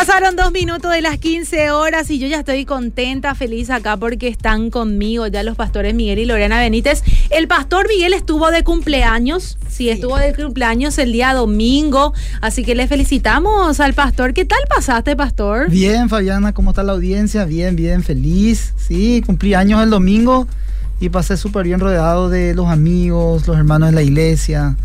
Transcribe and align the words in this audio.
Pasaron 0.00 0.34
dos 0.34 0.50
minutos 0.50 0.90
de 0.90 1.02
las 1.02 1.18
15 1.18 1.72
horas 1.72 2.10
y 2.10 2.18
yo 2.18 2.26
ya 2.26 2.38
estoy 2.38 2.64
contenta, 2.64 3.34
feliz 3.34 3.68
acá 3.68 3.98
porque 3.98 4.28
están 4.28 4.70
conmigo 4.70 5.26
ya 5.26 5.42
los 5.42 5.56
pastores 5.58 5.94
Miguel 5.94 6.20
y 6.20 6.24
Lorena 6.24 6.58
Benítez. 6.58 7.02
El 7.28 7.46
pastor 7.48 7.86
Miguel 7.86 8.14
estuvo 8.14 8.50
de 8.50 8.64
cumpleaños, 8.64 9.58
sí, 9.68 9.90
estuvo 9.90 10.16
de 10.16 10.34
cumpleaños 10.34 10.96
el 10.96 11.12
día 11.12 11.34
domingo, 11.34 12.14
así 12.40 12.64
que 12.64 12.74
le 12.74 12.88
felicitamos 12.88 13.78
al 13.78 13.92
pastor. 13.92 14.32
¿Qué 14.32 14.46
tal 14.46 14.60
pasaste, 14.74 15.16
pastor? 15.16 15.68
Bien, 15.68 16.08
Fabiana, 16.08 16.54
¿cómo 16.54 16.70
está 16.70 16.82
la 16.82 16.92
audiencia? 16.92 17.44
Bien, 17.44 17.76
bien, 17.76 18.02
feliz. 18.02 18.72
Sí, 18.78 19.22
cumplí 19.26 19.52
años 19.52 19.82
el 19.82 19.90
domingo 19.90 20.46
y 20.98 21.10
pasé 21.10 21.36
súper 21.36 21.66
bien 21.66 21.78
rodeado 21.78 22.30
de 22.30 22.54
los 22.54 22.68
amigos, 22.68 23.46
los 23.46 23.54
hermanos 23.54 23.90
de 23.90 23.96
la 23.96 24.02
iglesia 24.02 24.76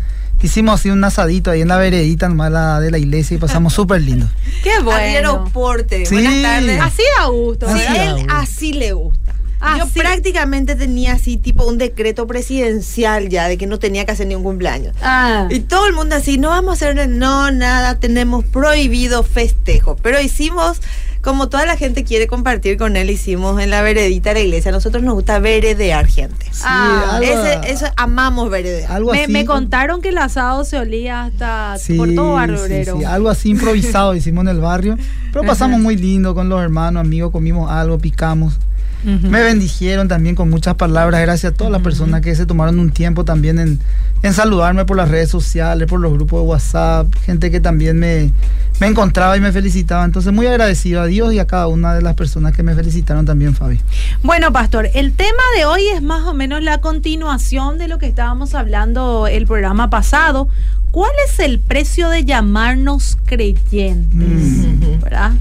hicimos 0.42 0.80
así 0.80 0.90
un 0.90 1.02
asadito 1.04 1.50
ahí 1.50 1.62
en 1.62 1.68
la 1.68 1.78
veredita 1.78 2.28
nomás 2.28 2.80
de 2.80 2.90
la 2.90 2.98
iglesia 2.98 3.36
y 3.36 3.38
pasamos 3.38 3.72
súper 3.74 4.02
lindo. 4.02 4.26
Qué 4.62 4.78
bueno. 4.82 4.98
aeroporte. 4.98 6.04
Buenas 6.10 6.42
tardes. 6.42 6.80
Así 6.80 7.02
da 7.18 7.26
gusto. 7.26 7.66
Sí, 7.68 7.82
él 7.96 8.26
así 8.28 8.72
le 8.72 8.92
gusta. 8.92 9.25
Ah, 9.60 9.78
Yo 9.78 9.88
prácticamente 9.88 10.74
tenía 10.74 11.12
así 11.14 11.36
tipo 11.36 11.64
un 11.66 11.78
decreto 11.78 12.26
presidencial 12.26 13.28
ya 13.28 13.48
de 13.48 13.56
que 13.56 13.66
no 13.66 13.78
tenía 13.78 14.04
que 14.04 14.12
hacer 14.12 14.26
ningún 14.26 14.44
cumpleaños. 14.44 14.94
Ah. 15.02 15.48
Y 15.50 15.60
todo 15.60 15.86
el 15.86 15.94
mundo 15.94 16.16
así, 16.16 16.38
no 16.38 16.50
vamos 16.50 16.70
a 16.70 16.90
hacer 16.90 17.08
no 17.08 17.50
nada, 17.50 17.98
tenemos 17.98 18.44
prohibido 18.44 19.22
festejo. 19.22 19.96
Pero 20.02 20.20
hicimos 20.20 20.80
como 21.26 21.48
toda 21.48 21.66
la 21.66 21.76
gente 21.76 22.04
quiere 22.04 22.28
compartir 22.28 22.78
con 22.78 22.96
él, 22.96 23.10
hicimos 23.10 23.60
en 23.60 23.70
la 23.70 23.82
veredita 23.82 24.30
de 24.30 24.34
la 24.34 24.40
iglesia. 24.42 24.68
A 24.68 24.72
nosotros 24.72 25.02
nos 25.02 25.14
gusta 25.14 25.40
veredear 25.40 26.06
gente. 26.06 26.46
ah, 26.62 27.18
eso 27.66 27.86
amamos 27.96 28.48
veredear. 28.48 28.92
Algo 28.92 29.10
me, 29.10 29.26
me, 29.26 29.44
contaron 29.44 30.00
que 30.00 30.10
el 30.10 30.18
asado 30.18 30.64
se 30.64 30.78
olía 30.78 31.24
hasta 31.24 31.78
por 31.96 32.14
todo 32.14 32.34
barrio 32.34 32.58
sí, 32.58 33.04
algo 33.04 33.28
así 33.28 33.48
improvisado 33.50 34.14
hicimos 34.14 34.42
en 34.42 34.48
el 34.50 34.60
barrio. 34.60 34.96
Pero 35.32 35.44
pasamos 35.44 35.80
muy 35.80 35.96
lindo 35.96 36.32
con 36.32 36.48
los 36.48 36.62
hermanos, 36.62 37.00
amigos, 37.00 37.32
comimos 37.32 37.72
algo, 37.72 37.98
picamos. 37.98 38.56
Me 39.04 39.42
bendijeron 39.42 40.08
también 40.08 40.34
con 40.34 40.50
muchas 40.50 40.74
palabras. 40.74 41.20
Gracias 41.20 41.52
a 41.52 41.56
todas 41.56 41.72
las 41.72 41.82
personas 41.82 42.22
que 42.22 42.34
se 42.34 42.46
tomaron 42.46 42.78
un 42.78 42.90
tiempo 42.90 43.24
también 43.24 43.58
en, 43.58 43.78
en, 44.22 44.32
saludarme 44.32 44.84
por 44.84 44.96
las 44.96 45.08
redes 45.08 45.30
sociales, 45.30 45.88
por 45.88 46.00
los 46.00 46.12
grupos 46.12 46.40
de 46.42 46.46
WhatsApp. 46.46 47.14
Gente 47.24 47.50
que 47.50 47.60
también 47.60 47.98
me, 47.98 48.32
me 48.80 48.86
encontraba 48.88 49.36
y 49.36 49.40
me 49.40 49.52
felicitaba. 49.52 50.04
Entonces, 50.04 50.32
muy 50.32 50.46
agradecido 50.46 51.02
a 51.02 51.06
Dios 51.06 51.32
y 51.32 51.38
a 51.38 51.46
cada 51.46 51.68
una 51.68 51.94
de 51.94 52.02
las 52.02 52.14
personas 52.14 52.54
que 52.54 52.62
me 52.62 52.74
felicitaron 52.74 53.26
también, 53.26 53.54
Fabi. 53.54 53.80
Bueno, 54.22 54.52
Pastor, 54.52 54.88
el 54.94 55.12
tema 55.12 55.42
de 55.56 55.66
hoy 55.66 55.86
es 55.94 56.02
más 56.02 56.26
o 56.26 56.34
menos 56.34 56.62
la 56.62 56.80
continuación 56.80 57.78
de 57.78 57.88
lo 57.88 57.98
que 57.98 58.06
estábamos 58.06 58.54
hablando 58.54 59.26
el 59.26 59.46
programa 59.46 59.88
pasado. 59.90 60.48
¿Cuál 60.90 61.12
es 61.28 61.38
el 61.40 61.60
precio 61.60 62.08
de 62.08 62.24
llamarnos 62.24 63.18
creyentes? 63.26 64.10
Mm. 64.12 65.00
¿Verdad? 65.02 65.32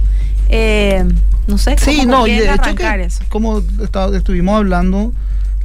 Eh, 0.49 1.05
no 1.47 1.57
sé, 1.57 1.75
¿cómo 1.75 1.91
sí, 1.91 2.05
no, 2.05 2.25
de 2.25 2.53
hecho 2.53 2.75
que, 2.75 3.09
como 3.29 3.61
estuvimos 4.13 4.55
hablando 4.55 5.11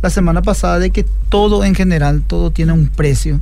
la 0.02 0.10
semana 0.10 0.42
pasada 0.42 0.78
de 0.78 0.90
que 0.90 1.04
todo 1.28 1.64
en 1.64 1.74
general, 1.74 2.22
todo 2.26 2.50
tiene 2.50 2.72
un 2.72 2.88
precio. 2.88 3.40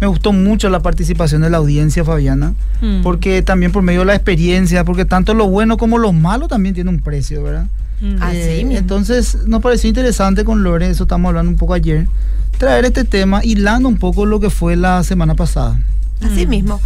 Me 0.00 0.06
gustó 0.08 0.32
mucho 0.32 0.68
la 0.68 0.80
participación 0.80 1.42
de 1.42 1.50
la 1.50 1.58
audiencia, 1.58 2.04
Fabiana, 2.04 2.54
mm. 2.80 3.02
porque 3.02 3.42
también 3.42 3.70
por 3.70 3.82
medio 3.82 4.00
de 4.00 4.06
la 4.06 4.14
experiencia, 4.14 4.84
porque 4.84 5.04
tanto 5.04 5.32
lo 5.32 5.48
bueno 5.48 5.76
como 5.76 5.98
lo 5.98 6.12
malo 6.12 6.48
también 6.48 6.74
tiene 6.74 6.90
un 6.90 7.00
precio, 7.00 7.42
¿verdad? 7.42 7.66
Mm. 8.00 8.16
Eh, 8.32 8.76
entonces 8.76 9.38
nos 9.46 9.62
pareció 9.62 9.88
interesante 9.88 10.44
con 10.44 10.64
Lore, 10.64 10.90
eso 10.90 11.04
estamos 11.04 11.28
hablando 11.28 11.52
un 11.52 11.56
poco 11.56 11.74
ayer, 11.74 12.08
traer 12.58 12.84
este 12.84 13.04
tema 13.04 13.44
hilando 13.44 13.88
un 13.88 13.96
poco 13.96 14.26
lo 14.26 14.40
que 14.40 14.50
fue 14.50 14.74
la 14.74 15.04
semana 15.04 15.36
pasada. 15.36 15.78
Así 16.20 16.46
mm. 16.46 16.50
mismo. 16.50 16.80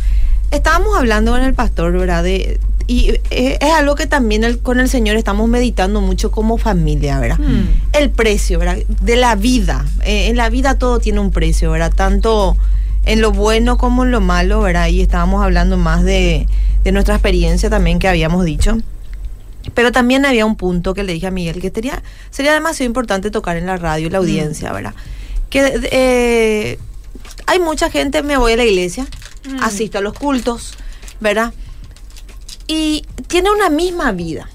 Estábamos 0.51 0.97
hablando 0.97 1.33
con 1.33 1.43
el 1.43 1.55
pastor, 1.55 1.93
¿verdad? 1.93 2.23
De, 2.23 2.61
y 2.87 3.11
eh, 3.31 3.59
es 3.61 3.73
algo 3.73 3.97
que 3.97 4.07
también 4.07 4.59
con 4.59 4.79
el 4.79 4.89
Señor 4.89 5.17
estamos 5.17 5.49
meditando 5.49 6.01
mucho 6.01 6.31
como 6.31 6.57
familia, 6.57 7.19
¿verdad? 7.19 7.39
Hmm. 7.39 7.67
El 7.93 8.11
precio, 8.11 8.61
¿verdad? 8.61 8.79
De 9.01 9.17
la 9.17 9.35
vida. 9.35 9.85
Eh, 10.05 10.29
en 10.29 10.37
la 10.37 10.49
vida 10.51 10.79
todo 10.79 11.01
tiene 11.01 11.19
un 11.19 11.33
precio, 11.33 11.73
¿verdad? 11.73 11.93
Tanto 11.95 12.57
en 13.05 13.21
lo 13.21 13.33
bueno 13.33 13.77
como 13.77 14.05
en 14.05 14.13
lo 14.13 14.21
malo, 14.21 14.61
¿verdad? 14.61 14.87
Y 14.89 15.01
estábamos 15.01 15.43
hablando 15.43 15.77
más 15.77 16.05
de, 16.05 16.47
nuestra 16.93 17.17
experiencia 17.17 17.69
también 17.69 17.99
que 17.99 18.07
habíamos 18.07 18.45
dicho. 18.45 18.79
Pero 19.75 19.91
también 19.91 20.25
había 20.25 20.47
un 20.47 20.55
punto 20.55 20.95
que 20.95 21.03
le 21.03 21.13
dije 21.13 21.27
a 21.27 21.33
Miguel 21.33 21.61
que 21.61 21.71
sería, 21.71 22.05
sería 22.31 22.53
demasiado 22.53 22.87
importante 22.87 23.33
tocar 23.33 23.57
en 23.57 23.67
la 23.67 23.77
radio, 23.77 24.09
la 24.11 24.19
hmm. 24.19 24.23
audiencia, 24.23 24.73
¿verdad? 24.73 24.95
Que 25.51 25.81
eh, 25.91 26.79
hay 27.47 27.59
mucha 27.59 27.91
gente, 27.91 28.23
me 28.23 28.37
voy 28.37 28.53
a 28.53 28.57
la 28.57 28.65
iglesia, 28.65 29.09
hmm. 29.49 29.65
asisto 29.65 29.99
a 29.99 30.01
los 30.03 30.13
cultos, 30.13 30.75
¿verdad? 31.19 31.53
Y 32.67 33.05
tiene 33.27 33.51
una 33.51 33.71
misma 33.71 34.13
vida. 34.13 34.49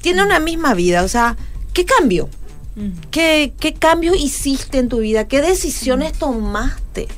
Tiene 0.00 0.22
una 0.22 0.40
misma 0.40 0.74
vida. 0.74 1.02
O 1.02 1.08
sea, 1.08 1.36
¿qué 1.72 1.84
cambio? 1.84 2.28
¿Qué, 3.10 3.52
¿Qué 3.60 3.74
cambio 3.74 4.14
hiciste 4.14 4.78
en 4.78 4.88
tu 4.88 5.00
vida? 5.00 5.28
¿Qué 5.28 5.42
decisiones 5.42 6.12
tomaste? 6.14 7.08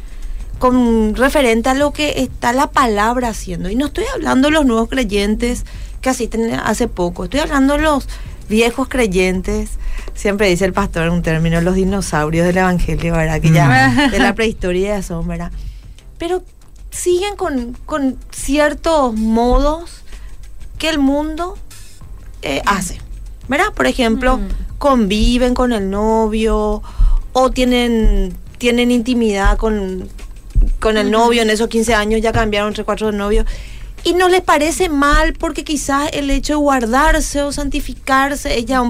con 0.59 1.15
referente 1.15 1.69
a 1.69 1.75
lo 1.75 1.93
que 1.93 2.23
está 2.23 2.53
la 2.53 2.71
palabra 2.71 3.29
haciendo. 3.29 3.69
Y 3.69 3.77
no 3.77 3.87
estoy 3.87 4.05
hablando 4.15 4.49
de 4.49 4.53
los 4.55 4.65
nuevos 4.65 4.89
creyentes 4.89 5.65
que 6.01 6.11
asisten 6.11 6.55
hace 6.55 6.89
poco, 6.89 7.25
estoy 7.25 7.41
hablando 7.41 7.75
de 7.75 7.83
los 7.83 8.09
viejos 8.49 8.89
creyentes. 8.89 9.73
Siempre 10.15 10.49
dice 10.49 10.65
el 10.65 10.73
pastor 10.73 11.09
un 11.09 11.23
término, 11.23 11.61
los 11.61 11.75
dinosaurios 11.75 12.47
del 12.47 12.59
evangelio, 12.59 13.15
¿verdad? 13.15 13.41
Que 13.41 13.51
ya 13.51 14.09
de 14.11 14.19
la 14.19 14.35
prehistoria 14.37 15.03
son, 15.03 15.27
¿verdad? 15.27 15.51
Pero 16.19 16.43
siguen 16.91 17.37
con, 17.37 17.77
con 17.85 18.17
ciertos 18.31 19.15
modos 19.15 20.04
que 20.85 20.91
el 20.91 20.99
mundo 20.99 21.57
eh, 22.43 22.61
hace. 22.67 23.01
¿Verdad? 23.49 23.73
Por 23.75 23.87
ejemplo, 23.87 24.37
mm. 24.37 24.49
conviven 24.77 25.55
con 25.55 25.73
el 25.73 25.89
novio 25.89 26.83
o 27.33 27.51
tienen, 27.51 28.37
tienen 28.59 28.91
intimidad 28.91 29.57
con, 29.57 30.11
con 30.81 30.99
el 30.99 31.11
novio 31.11 31.41
en 31.41 31.49
esos 31.49 31.69
15 31.69 31.95
años, 31.95 32.21
ya 32.21 32.33
cambiaron 32.33 32.69
entre 32.69 32.85
cuatro 32.85 33.11
de 33.11 33.17
novio. 33.17 33.47
Y 34.03 34.13
no 34.13 34.29
les 34.29 34.43
parece 34.43 34.91
mal 34.91 35.33
porque 35.33 35.65
quizás 35.65 36.11
el 36.13 36.29
hecho 36.29 36.53
de 36.53 36.59
guardarse 36.59 37.41
o 37.41 37.51
santificarse 37.51 38.59
es 38.59 38.67
ya 38.67 38.83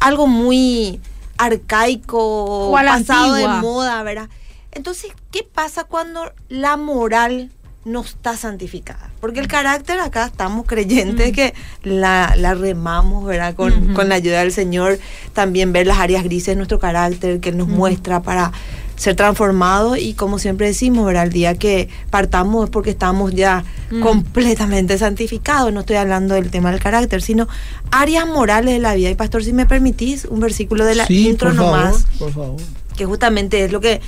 algo 0.00 0.26
muy 0.26 1.00
arcaico, 1.38 2.70
pasado 2.70 3.32
de 3.32 3.48
moda, 3.48 4.02
¿verdad? 4.02 4.28
Entonces, 4.72 5.10
¿qué 5.30 5.42
pasa 5.42 5.84
cuando 5.84 6.34
la 6.50 6.76
moral 6.76 7.50
no 7.84 8.00
está 8.00 8.36
santificada. 8.36 9.10
Porque 9.20 9.40
el 9.40 9.48
carácter 9.48 10.00
acá 10.00 10.26
estamos 10.26 10.66
creyentes 10.66 11.32
que 11.32 11.54
la, 11.82 12.34
remamos, 12.54 13.24
¿verdad? 13.26 13.54
Con, 13.54 13.94
la 14.08 14.14
ayuda 14.14 14.40
del 14.40 14.52
Señor. 14.52 14.98
También 15.32 15.72
ver 15.72 15.86
las 15.86 15.98
áreas 15.98 16.24
grises 16.24 16.46
de 16.46 16.56
nuestro 16.56 16.78
carácter 16.78 17.40
que 17.40 17.52
nos 17.52 17.68
muestra 17.68 18.22
para 18.22 18.52
ser 18.96 19.16
transformados 19.16 19.98
y 19.98 20.14
como 20.14 20.38
siempre 20.38 20.68
decimos, 20.68 21.04
¿verdad? 21.04 21.24
El 21.24 21.32
día 21.32 21.54
que 21.56 21.88
partamos 22.10 22.64
es 22.64 22.70
porque 22.70 22.90
estamos 22.90 23.34
ya 23.34 23.64
completamente 24.02 24.96
santificados. 24.98 25.72
No 25.72 25.80
estoy 25.80 25.96
hablando 25.96 26.34
del 26.34 26.50
tema 26.50 26.70
del 26.70 26.80
carácter, 26.80 27.20
sino 27.20 27.48
áreas 27.90 28.26
morales 28.26 28.74
de 28.74 28.80
la 28.80 28.94
vida. 28.94 29.10
Y 29.10 29.14
pastor, 29.14 29.44
si 29.44 29.52
me 29.52 29.66
permitís, 29.66 30.24
un 30.24 30.40
versículo 30.40 30.84
de 30.84 30.94
la 30.94 31.06
intro 31.08 31.52
nomás. 31.52 32.06
por 32.18 32.32
favor. 32.32 32.56
Que 32.96 33.04
justamente 33.04 33.64
es 33.64 33.72
lo 33.72 33.80
que 33.80 34.00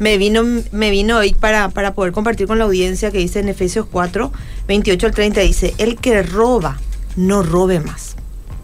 me 0.00 0.16
vino, 0.16 0.42
me 0.72 0.90
vino 0.90 1.18
hoy 1.18 1.34
para, 1.34 1.68
para 1.68 1.94
poder 1.94 2.12
compartir 2.12 2.46
con 2.46 2.58
la 2.58 2.64
audiencia 2.64 3.10
que 3.10 3.18
dice 3.18 3.38
en 3.38 3.50
Efesios 3.50 3.86
4, 3.92 4.32
28 4.66 5.06
al 5.06 5.14
30, 5.14 5.40
dice, 5.42 5.74
el 5.76 5.98
que 5.98 6.22
roba, 6.22 6.80
no 7.16 7.42
robe 7.42 7.80
más. 7.80 8.16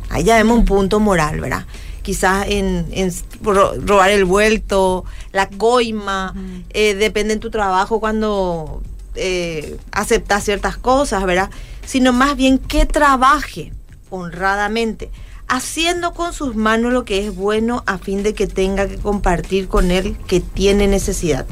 Ahí 0.09 0.25
ya 0.25 0.37
vemos 0.37 0.59
un 0.59 0.65
punto 0.65 0.99
moral, 0.99 1.41
¿verdad? 1.41 1.67
Quizás 2.01 2.47
en, 2.49 2.87
robar 3.43 4.11
el 4.11 4.25
vuelto, 4.25 5.05
la 5.33 5.51
coima, 5.51 6.35
eh, 6.71 6.95
depende 6.95 7.35
en 7.35 7.41
tu 7.41 7.51
trabajo 7.51 8.01
cuando 8.01 8.81
eh, 9.15 9.77
aceptas 9.93 10.43
ciertas 10.43 10.79
cosas, 10.79 11.23
¿verdad? 11.27 11.51
Sino 11.85 12.15
más 12.15 12.35
bien 12.37 12.57
que 12.59 12.87
trabaje 12.87 13.75
honradamente 14.09 15.11
haciendo 15.49 16.13
con 16.13 16.33
sus 16.33 16.57
manos 16.57 16.93
lo 16.93 17.05
que 17.05 17.27
es 17.27 17.35
bueno 17.35 17.83
a 17.87 17.99
fin 17.99 18.23
de 18.23 18.35
que 18.35 18.47
tenga 18.47 18.89
que 18.89 18.97
compartir 18.97 19.69
con 19.69 19.91
él 19.91 20.17
que 20.27 20.41
tiene 20.41 20.89
necesidad. 20.89 21.47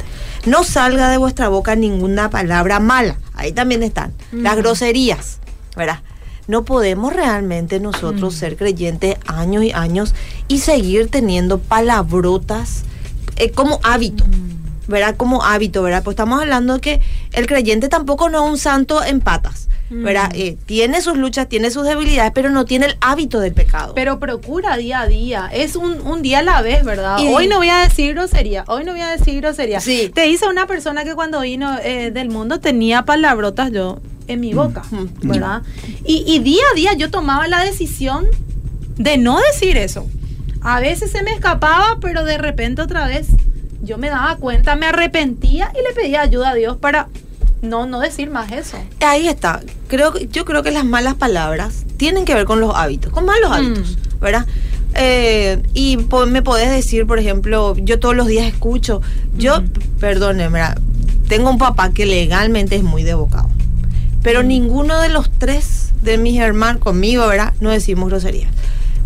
No 0.46 0.64
salga 0.64 1.08
de 1.10 1.16
vuestra 1.16 1.48
boca 1.48 1.76
ninguna 1.76 2.30
palabra 2.30 2.80
mala. 2.80 3.18
Ahí 3.34 3.52
también 3.52 3.82
están. 3.82 4.12
Las 4.32 4.56
groserías, 4.56 5.38
¿verdad? 5.76 6.00
No 6.46 6.64
podemos 6.64 7.12
realmente 7.14 7.80
nosotros 7.80 8.34
Mm. 8.34 8.36
ser 8.38 8.56
creyentes 8.56 9.16
años 9.26 9.64
y 9.64 9.72
años 9.72 10.14
y 10.48 10.58
seguir 10.58 11.08
teniendo 11.08 11.58
palabrotas 11.58 12.82
eh, 13.36 13.50
como 13.50 13.80
hábito. 13.82 14.24
¿Verdad? 14.86 15.16
Como 15.16 15.42
hábito, 15.42 15.82
¿verdad? 15.82 16.02
Pues 16.04 16.12
estamos 16.14 16.40
hablando 16.42 16.78
que 16.78 17.00
el 17.32 17.46
creyente 17.46 17.88
tampoco 17.88 18.28
no 18.28 18.44
es 18.44 18.50
un 18.50 18.58
santo 18.58 19.02
en 19.02 19.20
patas. 19.20 19.68
¿Verdad? 20.02 20.30
Mm. 20.30 20.36
Eh, 20.36 20.56
tiene 20.66 21.00
sus 21.00 21.16
luchas, 21.16 21.48
tiene 21.48 21.70
sus 21.70 21.84
debilidades, 21.84 22.32
pero 22.34 22.50
no 22.50 22.64
tiene 22.64 22.86
el 22.86 22.96
hábito 23.00 23.38
del 23.40 23.52
pecado. 23.54 23.94
Pero 23.94 24.18
procura 24.18 24.76
día 24.76 25.00
a 25.00 25.06
día. 25.06 25.48
Es 25.52 25.76
un, 25.76 26.00
un 26.00 26.22
día 26.22 26.40
a 26.40 26.42
la 26.42 26.62
vez, 26.62 26.84
¿verdad? 26.84 27.18
Y- 27.20 27.28
hoy 27.28 27.46
no 27.46 27.58
voy 27.58 27.68
a 27.68 27.78
decir 27.78 28.14
grosería. 28.14 28.64
Hoy 28.66 28.84
no 28.84 28.92
voy 28.92 29.02
a 29.02 29.08
decir 29.08 29.40
grosería. 29.40 29.80
Sí. 29.80 30.10
Te 30.14 30.22
dice 30.22 30.46
una 30.48 30.66
persona 30.66 31.04
que 31.04 31.14
cuando 31.14 31.40
vino 31.40 31.78
eh, 31.82 32.10
del 32.10 32.28
mundo 32.30 32.60
tenía 32.60 33.04
palabrotas 33.04 33.70
yo 33.72 34.00
en 34.26 34.40
mi 34.40 34.54
boca, 34.54 34.82
Mm. 34.90 35.28
¿verdad? 35.28 35.62
Y, 36.04 36.24
y 36.26 36.38
día 36.38 36.62
a 36.72 36.74
día 36.74 36.92
yo 36.94 37.10
tomaba 37.10 37.46
la 37.46 37.62
decisión 37.62 38.26
de 38.96 39.18
no 39.18 39.38
decir 39.52 39.76
eso. 39.76 40.08
A 40.62 40.80
veces 40.80 41.10
se 41.10 41.22
me 41.22 41.32
escapaba, 41.32 41.98
pero 42.00 42.24
de 42.24 42.38
repente 42.38 42.80
otra 42.80 43.06
vez 43.06 43.26
yo 43.82 43.98
me 43.98 44.08
daba 44.08 44.36
cuenta, 44.36 44.76
me 44.76 44.86
arrepentía 44.86 45.70
y 45.78 45.82
le 45.86 45.92
pedía 45.94 46.22
ayuda 46.22 46.50
a 46.50 46.54
Dios 46.54 46.78
para 46.78 47.08
no, 47.64 47.86
no 47.86 48.00
decir 48.00 48.30
más 48.30 48.52
eso. 48.52 48.76
Ahí 49.00 49.28
está. 49.28 49.60
Creo, 49.88 50.16
yo 50.18 50.44
creo 50.44 50.62
que 50.62 50.70
las 50.70 50.84
malas 50.84 51.14
palabras 51.14 51.84
tienen 51.96 52.24
que 52.24 52.34
ver 52.34 52.44
con 52.44 52.60
los 52.60 52.74
hábitos, 52.74 53.12
con 53.12 53.24
malos 53.24 53.50
Mm. 53.50 53.52
hábitos, 53.54 53.98
¿verdad? 54.20 54.46
Eh, 54.94 55.60
y 55.74 55.96
po- 55.96 56.26
me 56.26 56.42
podés 56.42 56.70
decir, 56.70 57.06
por 57.06 57.18
ejemplo, 57.18 57.74
yo 57.78 57.98
todos 57.98 58.14
los 58.14 58.26
días 58.28 58.46
escucho, 58.46 59.00
yo, 59.36 59.56
Ujú. 59.58 59.64
perdone, 60.00 60.48
¿verdad? 60.48 60.78
tengo 61.28 61.48
un 61.50 61.56
papá 61.58 61.90
que 61.90 62.04
legalmente 62.04 62.76
es 62.76 62.82
muy 62.82 63.02
devocado, 63.02 63.48
pero 64.22 64.42
Mm. 64.42 64.46
ninguno 64.46 65.00
de 65.00 65.08
los 65.08 65.30
tres 65.38 65.88
de 66.02 66.18
mis 66.18 66.38
hermanos, 66.38 66.82
conmigo, 66.82 67.26
¿verdad? 67.26 67.54
No 67.60 67.70
decimos 67.70 68.10
groserías. 68.10 68.50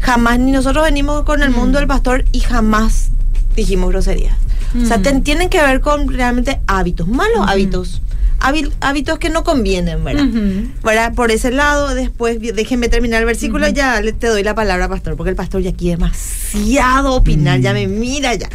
Jamás, 0.00 0.40
ni 0.40 0.50
nosotros 0.50 0.82
venimos 0.84 1.22
con 1.22 1.42
el 1.44 1.50
Mm. 1.50 1.54
mundo 1.54 1.78
del 1.78 1.86
pastor 1.86 2.24
y 2.32 2.40
jamás 2.40 3.10
dijimos 3.54 3.90
groserías. 3.90 4.36
O 4.82 4.84
sea, 4.84 4.98
Mm. 4.98 5.02
ten- 5.02 5.22
tienen 5.22 5.48
que 5.48 5.62
ver 5.62 5.80
con 5.80 6.08
realmente 6.12 6.60
hábitos, 6.66 7.06
malos 7.06 7.46
hábitos, 7.46 8.02
hábitos 8.40 9.18
que 9.18 9.30
no 9.30 9.44
convienen, 9.44 10.04
¿verdad? 10.04 11.12
Por 11.14 11.30
ese 11.30 11.50
lado, 11.50 11.94
después 11.94 12.38
déjenme 12.40 12.88
terminar 12.88 13.20
el 13.20 13.26
versículo, 13.26 13.68
ya 13.68 14.00
le, 14.00 14.12
te 14.12 14.28
doy 14.28 14.42
la 14.42 14.54
palabra, 14.54 14.88
pastor, 14.88 15.16
porque 15.16 15.30
el 15.30 15.36
pastor 15.36 15.62
ya 15.62 15.72
quiere 15.72 15.96
demasiado 15.96 17.14
opinar, 17.14 17.60
ya 17.60 17.72
me 17.72 17.86
mira 17.86 18.34
ya. 18.34 18.48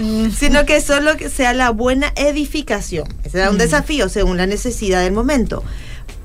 Mm. 0.00 0.30
Sino 0.38 0.64
que 0.66 0.80
solo 0.80 1.16
que 1.16 1.28
sea 1.30 1.52
la 1.54 1.70
buena 1.70 2.12
edificación. 2.16 3.08
Ese 3.24 3.38
era 3.38 3.50
un 3.50 3.56
Mm. 3.56 3.58
desafío 3.58 4.08
según 4.08 4.36
la 4.36 4.46
necesidad 4.46 5.02
del 5.02 5.12
momento. 5.12 5.62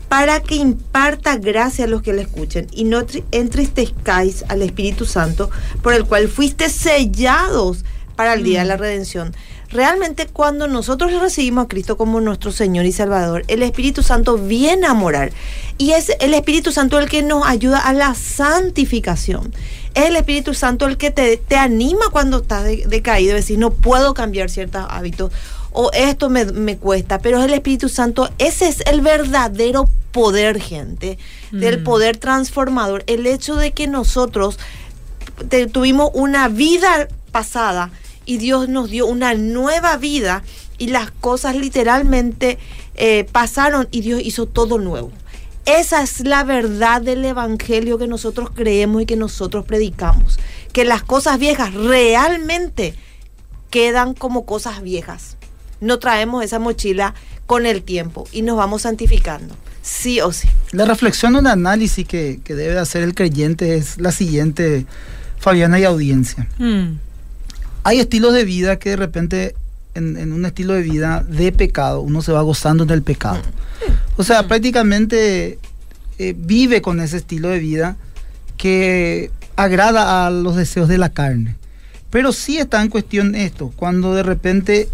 Para 0.09 0.41
que 0.41 0.55
imparta 0.55 1.37
gracia 1.37 1.85
a 1.85 1.87
los 1.87 2.03
que 2.03 2.13
le 2.13 2.21
escuchen 2.21 2.67
y 2.71 2.83
no 2.83 3.01
tri- 3.07 3.23
entristezcáis 3.31 4.45
al 4.47 4.61
Espíritu 4.61 5.05
Santo, 5.05 5.49
por 5.81 5.93
el 5.93 6.05
cual 6.05 6.27
fuiste 6.27 6.69
sellados 6.69 7.83
para 8.15 8.33
el 8.35 8.43
día 8.43 8.59
de 8.59 8.65
la 8.65 8.77
redención. 8.77 9.33
Realmente 9.73 10.27
cuando 10.27 10.67
nosotros 10.67 11.11
recibimos 11.19 11.65
a 11.65 11.67
Cristo 11.67 11.97
como 11.97 12.21
nuestro 12.21 12.51
Señor 12.51 12.85
y 12.85 12.91
Salvador, 12.91 13.43
el 13.47 13.63
Espíritu 13.63 14.03
Santo 14.03 14.37
viene 14.37 14.85
a 14.85 14.93
morar. 14.93 15.31
Y 15.79 15.91
es 15.91 16.11
el 16.19 16.33
Espíritu 16.35 16.71
Santo 16.71 16.99
el 16.99 17.09
que 17.09 17.23
nos 17.23 17.45
ayuda 17.45 17.79
a 17.79 17.91
la 17.93 18.13
santificación. 18.13 19.53
Es 19.95 20.05
el 20.05 20.15
Espíritu 20.15 20.53
Santo 20.53 20.85
el 20.85 20.97
que 20.97 21.09
te, 21.11 21.37
te 21.37 21.55
anima 21.55 22.05
cuando 22.11 22.37
estás 22.37 22.63
de- 22.65 22.85
decaído, 22.87 23.35
decir, 23.35 23.57
no 23.57 23.71
puedo 23.71 24.13
cambiar 24.13 24.49
ciertos 24.49 24.85
hábitos 24.89 25.31
o 25.71 25.89
esto 25.93 26.29
me, 26.29 26.45
me 26.45 26.77
cuesta, 26.77 27.17
pero 27.19 27.39
es 27.39 27.45
el 27.45 27.53
Espíritu 27.55 27.89
Santo, 27.89 28.29
ese 28.37 28.67
es 28.67 28.81
el 28.81 29.01
verdadero 29.01 29.89
poder, 30.11 30.61
gente, 30.61 31.17
del 31.51 31.79
Mm. 31.81 31.83
poder 31.83 32.17
transformador. 32.17 33.03
El 33.07 33.25
hecho 33.25 33.55
de 33.55 33.71
que 33.71 33.87
nosotros 33.87 34.59
te- 35.49 35.65
tuvimos 35.65 36.11
una 36.13 36.47
vida 36.47 37.07
pasada 37.31 37.89
y 38.25 38.37
Dios 38.37 38.69
nos 38.69 38.89
dio 38.89 39.05
una 39.05 39.33
nueva 39.33 39.97
vida 39.97 40.43
y 40.77 40.87
las 40.87 41.11
cosas 41.11 41.55
literalmente 41.55 42.57
eh, 42.95 43.25
pasaron 43.31 43.87
y 43.91 44.01
Dios 44.01 44.21
hizo 44.23 44.45
todo 44.45 44.79
nuevo. 44.79 45.11
Esa 45.65 46.03
es 46.03 46.19
la 46.21 46.43
verdad 46.43 47.01
del 47.01 47.23
Evangelio 47.23 47.97
que 47.97 48.07
nosotros 48.07 48.49
creemos 48.53 49.01
y 49.01 49.05
que 49.05 49.15
nosotros 49.15 49.65
predicamos. 49.65 50.37
Que 50.73 50.83
las 50.83 51.03
cosas 51.03 51.39
viejas 51.39 51.73
realmente 51.73 52.95
quedan 53.69 54.13
como 54.13 54.45
cosas 54.45 54.81
viejas. 54.81 55.37
No 55.79 55.99
traemos 55.99 56.43
esa 56.43 56.59
mochila 56.59 57.13
con 57.45 57.65
el 57.65 57.81
tiempo 57.83 58.27
y 58.31 58.41
nos 58.41 58.57
vamos 58.57 58.81
santificando. 58.81 59.55
Sí 59.81 60.19
o 60.21 60.31
sí. 60.31 60.49
La 60.71 60.85
reflexión 60.85 61.35
o 61.35 61.39
el 61.39 61.47
análisis 61.47 62.07
que, 62.07 62.39
que 62.43 62.55
debe 62.55 62.77
hacer 62.77 63.03
el 63.03 63.15
creyente 63.15 63.75
es 63.75 63.99
la 63.99 64.11
siguiente, 64.11 64.85
Fabiana 65.39 65.79
y 65.79 65.85
audiencia. 65.85 66.47
Mm. 66.57 66.95
Hay 67.83 67.99
estilos 67.99 68.33
de 68.33 68.45
vida 68.45 68.77
que 68.77 68.91
de 68.91 68.95
repente 68.95 69.55
en, 69.95 70.17
en 70.17 70.33
un 70.33 70.45
estilo 70.45 70.73
de 70.73 70.81
vida 70.81 71.23
de 71.27 71.51
pecado 71.51 72.01
uno 72.01 72.21
se 72.21 72.31
va 72.31 72.41
gozando 72.41 72.85
del 72.85 73.03
pecado. 73.03 73.41
O 74.17 74.23
sea, 74.23 74.47
prácticamente 74.47 75.59
eh, 76.19 76.35
vive 76.37 76.81
con 76.81 76.99
ese 76.99 77.17
estilo 77.17 77.49
de 77.49 77.59
vida 77.59 77.95
que 78.57 79.31
agrada 79.55 80.25
a 80.25 80.29
los 80.29 80.55
deseos 80.55 80.87
de 80.87 80.97
la 80.97 81.09
carne. 81.09 81.55
Pero 82.09 82.31
sí 82.31 82.59
está 82.59 82.81
en 82.81 82.89
cuestión 82.89 83.33
esto, 83.33 83.73
cuando 83.75 84.13
de 84.13 84.21
repente 84.21 84.87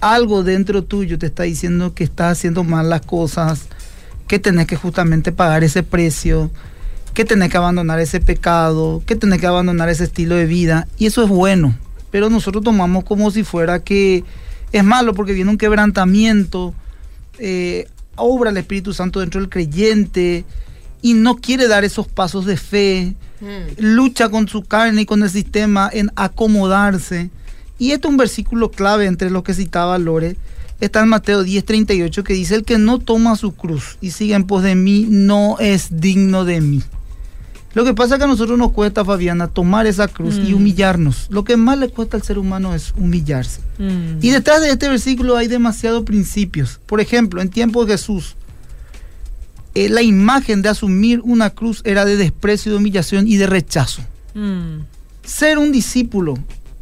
algo 0.00 0.44
dentro 0.44 0.84
tuyo 0.84 1.18
te 1.18 1.26
está 1.26 1.42
diciendo 1.42 1.94
que 1.94 2.04
estás 2.04 2.38
haciendo 2.38 2.62
mal 2.62 2.88
las 2.88 3.00
cosas, 3.00 3.62
que 4.28 4.38
tenés 4.38 4.66
que 4.66 4.76
justamente 4.76 5.32
pagar 5.32 5.64
ese 5.64 5.82
precio, 5.82 6.50
que 7.16 7.24
tenés 7.24 7.48
que 7.48 7.56
abandonar 7.56 7.98
ese 7.98 8.20
pecado, 8.20 9.02
que 9.06 9.16
tenés 9.16 9.40
que 9.40 9.46
abandonar 9.46 9.88
ese 9.88 10.04
estilo 10.04 10.34
de 10.34 10.44
vida, 10.44 10.86
y 10.98 11.06
eso 11.06 11.22
es 11.22 11.30
bueno, 11.30 11.74
pero 12.10 12.28
nosotros 12.28 12.62
tomamos 12.62 13.04
como 13.04 13.30
si 13.30 13.42
fuera 13.42 13.82
que 13.82 14.22
es 14.70 14.84
malo 14.84 15.14
porque 15.14 15.32
viene 15.32 15.50
un 15.50 15.56
quebrantamiento, 15.56 16.74
eh, 17.38 17.88
obra 18.16 18.50
el 18.50 18.58
Espíritu 18.58 18.92
Santo 18.92 19.20
dentro 19.20 19.40
del 19.40 19.48
creyente 19.48 20.44
y 21.00 21.14
no 21.14 21.36
quiere 21.36 21.68
dar 21.68 21.84
esos 21.84 22.06
pasos 22.06 22.44
de 22.44 22.58
fe, 22.58 23.14
lucha 23.78 24.28
con 24.28 24.46
su 24.46 24.62
carne 24.62 25.00
y 25.00 25.06
con 25.06 25.22
el 25.22 25.30
sistema 25.30 25.88
en 25.90 26.10
acomodarse. 26.16 27.30
Y 27.78 27.92
este 27.92 28.08
es 28.08 28.10
un 28.10 28.18
versículo 28.18 28.70
clave 28.70 29.06
entre 29.06 29.30
los 29.30 29.42
que 29.42 29.54
citaba 29.54 29.96
Lore. 29.96 30.36
Está 30.82 31.00
en 31.00 31.08
Mateo 31.08 31.44
10:38 31.44 32.22
que 32.24 32.34
dice, 32.34 32.56
el 32.56 32.64
que 32.64 32.76
no 32.76 32.98
toma 32.98 33.36
su 33.36 33.54
cruz 33.54 33.96
y 34.02 34.10
sigue 34.10 34.34
en 34.34 34.44
pos 34.44 34.62
de 34.62 34.74
mí 34.74 35.06
no 35.08 35.56
es 35.60 35.88
digno 35.98 36.44
de 36.44 36.60
mí. 36.60 36.82
Lo 37.76 37.84
que 37.84 37.92
pasa 37.92 38.14
es 38.14 38.18
que 38.20 38.24
a 38.24 38.26
nosotros 38.26 38.56
nos 38.56 38.72
cuesta, 38.72 39.04
Fabiana, 39.04 39.48
tomar 39.48 39.86
esa 39.86 40.08
cruz 40.08 40.36
y 40.36 40.52
Mm. 40.52 40.56
humillarnos. 40.56 41.26
Lo 41.28 41.44
que 41.44 41.58
más 41.58 41.76
le 41.76 41.90
cuesta 41.90 42.16
al 42.16 42.22
ser 42.22 42.38
humano 42.38 42.74
es 42.74 42.94
humillarse. 42.96 43.60
Mm. 43.76 44.16
Y 44.22 44.30
detrás 44.30 44.62
de 44.62 44.70
este 44.70 44.88
versículo 44.88 45.36
hay 45.36 45.46
demasiados 45.46 46.02
principios. 46.04 46.80
Por 46.86 47.02
ejemplo, 47.02 47.42
en 47.42 47.50
tiempo 47.50 47.84
de 47.84 47.92
Jesús, 47.92 48.34
eh, 49.74 49.90
la 49.90 50.00
imagen 50.00 50.62
de 50.62 50.70
asumir 50.70 51.20
una 51.22 51.50
cruz 51.50 51.82
era 51.84 52.06
de 52.06 52.16
desprecio, 52.16 52.72
de 52.72 52.78
humillación 52.78 53.28
y 53.28 53.36
de 53.36 53.46
rechazo. 53.46 54.00
Mm. 54.32 54.78
Ser 55.22 55.58
un 55.58 55.70
discípulo 55.70 56.32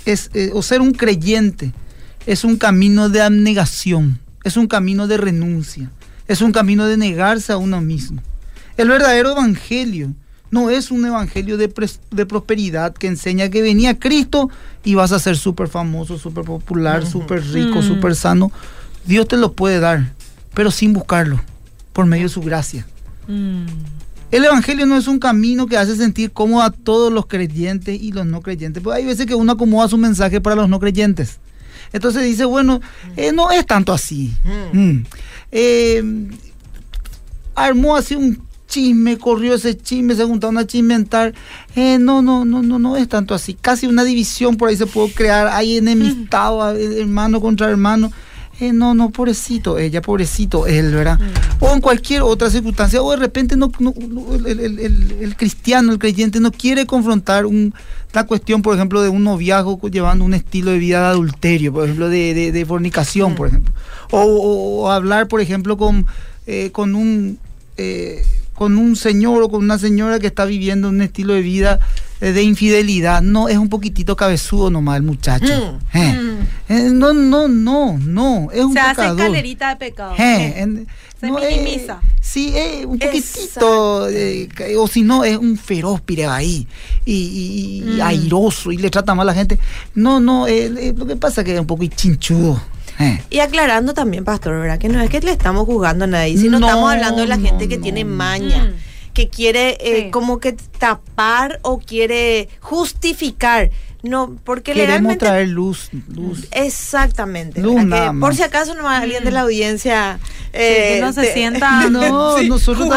es, 0.05 0.31
eh, 0.33 0.51
o 0.55 0.63
ser 0.63 0.81
un 0.81 0.93
creyente 0.93 1.73
es 2.25 2.45
un 2.45 2.57
camino 2.57 3.09
de 3.09 3.21
abnegación, 3.21 4.21
es 4.45 4.57
un 4.57 4.69
camino 4.69 5.09
de 5.09 5.17
renuncia, 5.17 5.91
es 6.29 6.41
un 6.41 6.53
camino 6.53 6.87
de 6.87 6.97
negarse 6.97 7.53
a 7.53 7.57
uno 7.57 7.81
mismo. 7.81 8.23
El 8.77 8.89
verdadero 8.91 9.33
evangelio 9.33 10.13
no 10.55 10.71
es 10.71 10.93
un 10.93 11.05
evangelio 11.05 11.57
de, 11.57 11.67
de 12.13 12.27
prosperidad 12.27 12.95
que 12.95 13.09
enseña 13.09 13.49
que 13.51 13.61
venía 13.61 13.99
Cristo 13.99 14.49
y 14.85 14.95
vas 14.95 15.11
a 15.11 15.19
ser 15.19 15.37
súper 15.37 15.67
famoso, 15.67 16.17
súper 16.17 16.45
popular, 16.45 17.05
súper 17.05 17.43
rico, 17.53 17.81
Mm. 17.81 17.83
súper 17.83 18.15
sano. 18.15 18.53
Dios 19.05 19.27
te 19.27 19.37
lo 19.37 19.53
puede 19.53 19.81
dar, 19.81 20.13
pero 20.55 20.71
sin 20.71 20.93
buscarlo, 20.93 21.41
por 21.93 22.07
medio 22.07 22.25
de 22.25 22.29
su 22.29 22.41
gracia. 22.41 22.87
Mm. 23.27 23.67
El 24.31 24.45
evangelio 24.45 24.87
no 24.87 24.97
es 24.97 25.09
un 25.09 25.19
camino 25.19 25.67
que 25.67 25.77
hace 25.77 25.97
sentir 25.97 26.31
cómodo 26.31 26.63
a 26.63 26.71
todos 26.71 27.13
los 27.13 27.27
creyentes 27.27 28.01
y 28.01 28.13
los 28.13 28.25
no 28.25 28.41
creyentes. 28.41 28.81
Pues 28.83 28.97
hay 28.97 29.05
veces 29.05 29.27
que 29.27 29.35
uno 29.35 29.53
acomoda 29.53 29.89
su 29.89 29.99
mensaje 29.99 30.41
para 30.41 30.55
los 30.57 30.69
no 30.69 30.79
creyentes. 30.79 31.39
Entonces 31.93 32.23
dice, 32.25 32.45
bueno, 32.45 32.81
eh, 33.17 33.33
no 33.33 33.51
es 33.51 33.67
tanto 33.67 33.93
así. 33.93 34.33
Mm. 34.73 34.79
Mm. 34.79 35.05
Eh, 35.53 36.29
armó 37.55 37.97
así 37.97 38.15
un 38.15 38.41
chisme, 38.75 39.19
corrió 39.19 39.55
ese 39.55 39.77
chisme, 39.77 40.15
se 40.17 40.25
juntaron 40.25 40.59
a 40.59 40.67
chismentar. 40.67 41.33
Eh, 41.77 41.99
no, 42.01 42.23
no, 42.23 42.45
no, 42.45 42.63
no, 42.63 42.79
no 42.81 42.97
es 42.97 43.09
tanto 43.09 43.35
así. 43.35 43.55
Casi 43.55 43.87
una 43.87 44.03
división 44.05 44.57
por 44.57 44.69
ahí 44.69 44.77
se 44.77 44.87
puede 44.87 45.13
crear. 45.13 45.47
Hay 45.49 45.77
enemistado, 45.77 46.61
a- 46.63 46.75
hermano 46.77 47.41
contra 47.41 47.69
hermano. 47.71 48.11
Eh, 48.61 48.73
no, 48.73 48.95
no, 48.95 49.11
pobrecito, 49.11 49.79
ella, 49.79 50.01
pobrecito, 50.01 50.67
él, 50.69 50.93
¿verdad? 50.95 51.19
O 51.59 51.73
en 51.73 51.81
cualquier 51.81 52.23
otra 52.23 52.51
circunstancia, 52.51 53.03
o 53.03 53.11
de 53.11 53.17
repente 53.17 53.57
no, 53.57 53.71
el, 54.47 54.47
el- 54.61 54.79
el- 54.79 55.13
el 55.21 55.37
cristiano, 55.37 55.91
el 55.93 55.99
creyente, 55.99 56.39
no 56.39 56.53
quiere 56.53 56.87
confrontar 56.87 57.47
un, 57.47 57.75
la 58.13 58.27
cuestión, 58.27 58.63
por 58.63 58.77
ejemplo, 58.77 59.03
de 59.03 59.09
un 59.09 59.25
noviazgo 59.25 59.81
llevando 59.91 60.25
un 60.25 60.35
estilo 60.35 60.71
de 60.71 60.79
vida 60.79 61.01
de 61.01 61.07
adulterio, 61.07 61.73
por 61.73 61.85
ejemplo, 61.85 62.09
de, 62.09 62.33
de- 62.35 62.53
de 62.53 62.65
fornicación, 62.67 63.33
Mm. 63.33 63.35
por 63.35 63.49
ejemplo. 63.49 63.73
O, 64.13 64.21
o- 64.21 64.83
o 64.85 64.91
hablar, 64.91 65.27
por 65.27 65.41
ejemplo, 65.41 65.77
con, 65.77 66.07
eh, 66.47 66.71
con 66.73 66.95
un 66.95 67.39
eh, 67.77 68.25
con 68.55 68.79
un 68.79 68.97
señor 68.97 69.43
o 69.43 69.49
con 69.49 69.63
una 69.63 69.79
señora 69.79 70.19
que 70.19 70.29
está 70.29 70.45
viviendo 70.45 70.89
un 70.89 71.03
estilo 71.03 71.35
de 71.35 71.41
vida 71.43 71.81
eh, 72.21 72.33
de 72.33 72.43
infidelidad. 72.43 73.21
No, 73.23 73.49
es 73.49 73.59
un 73.59 73.69
poquitito 73.69 74.17
cabezudo 74.17 74.71
nomás 74.71 74.97
el 74.99 75.03
muchacho. 75.03 75.79
Mm, 75.93 75.97
Eh. 75.99 76.13
mm. 76.21 76.35
Eh, 76.73 76.89
no, 76.93 77.13
no, 77.13 77.49
no, 77.49 77.99
no. 77.99 78.49
Es 78.53 78.65
un 78.65 78.73
Se 78.73 78.81
hace 78.81 79.07
escalerita 79.07 79.69
de 79.71 79.77
pecado. 79.77 80.15
Eh, 80.19 80.55
en- 80.57 80.87
Se 81.21 81.27
no, 81.29 81.39
minimiza. 81.39 82.01
sí, 82.21 82.55
un 82.87 82.99
poquitito. 82.99 84.07
O 84.79 84.89
si 84.89 85.03
no, 85.03 85.25
es 85.25 85.37
un 85.37 85.57
feroz 85.59 86.01
piregaí 86.01 86.67
y, 87.05 87.13
y- 87.15 87.79
y 87.79 87.97
Mm. 87.99 88.03
airoso 88.03 88.73
y 88.73 88.77
le 88.79 88.89
trata 88.91 89.15
mal 89.15 89.29
a 89.29 89.33
la 89.33 89.35
gente. 89.39 89.59
No, 89.95 90.21
no, 90.21 90.47
lo 90.47 91.07
que 91.07 91.17
pasa 91.17 91.41
es 91.41 91.45
que 91.45 91.55
es 91.55 91.61
un 91.61 91.67
poco 91.67 91.85
chinchudo. 91.87 92.63
Eh. 93.01 93.21
Y 93.31 93.41
aclarando 93.41 93.93
también, 93.95 94.25
pastor, 94.25 94.61
¿verdad? 94.61 94.79
Que 94.79 94.89
no 94.89 95.01
es 95.01 95.11
que 95.11 95.21
le 95.21 95.33
estamos 95.33 95.67
juzgando 95.67 96.05
a 96.05 96.09
nadie, 96.09 96.37
sino 96.39 96.59
No, 96.61 96.67
estamos 96.67 96.93
hablando 96.93 97.23
de 97.23 97.27
la 97.29 97.37
no, 97.37 97.45
gente 97.47 97.69
que 97.69 97.77
no, 97.79 97.83
tiene 97.83 98.05
no. 98.05 98.15
maña, 98.15 98.65
Mm. 98.65 99.13
que 99.15 99.29
quiere 99.29 99.77
eh, 99.81 100.05
Sí. 100.05 100.11
como 100.11 100.39
que 100.41 100.53
tapar 100.79 101.59
o 101.63 101.79
quiere 101.79 102.49
justificar. 102.61 103.71
No, 104.05 104.37
porque 104.45 104.73
Queremos 104.73 104.89
legalmente... 104.91 105.25
traer 105.27 105.49
luz, 105.49 105.89
luz. 106.15 106.47
Exactamente. 106.53 107.61
Luz 107.63 107.77
Que 107.81 107.87
más. 107.87 108.13
por 108.21 108.35
si 108.37 108.43
acaso 108.43 108.75
no 108.75 108.87
alguien 108.89 109.25
de 109.25 109.31
la 109.31 109.41
audiencia... 109.41 110.19
que 110.53 110.99
no 111.01 111.13
se 111.13 111.33
sienta 111.33 111.81
No, 111.91 112.39
Sí, 112.39 112.49
nosotros 112.49 112.87
uno 112.87 112.95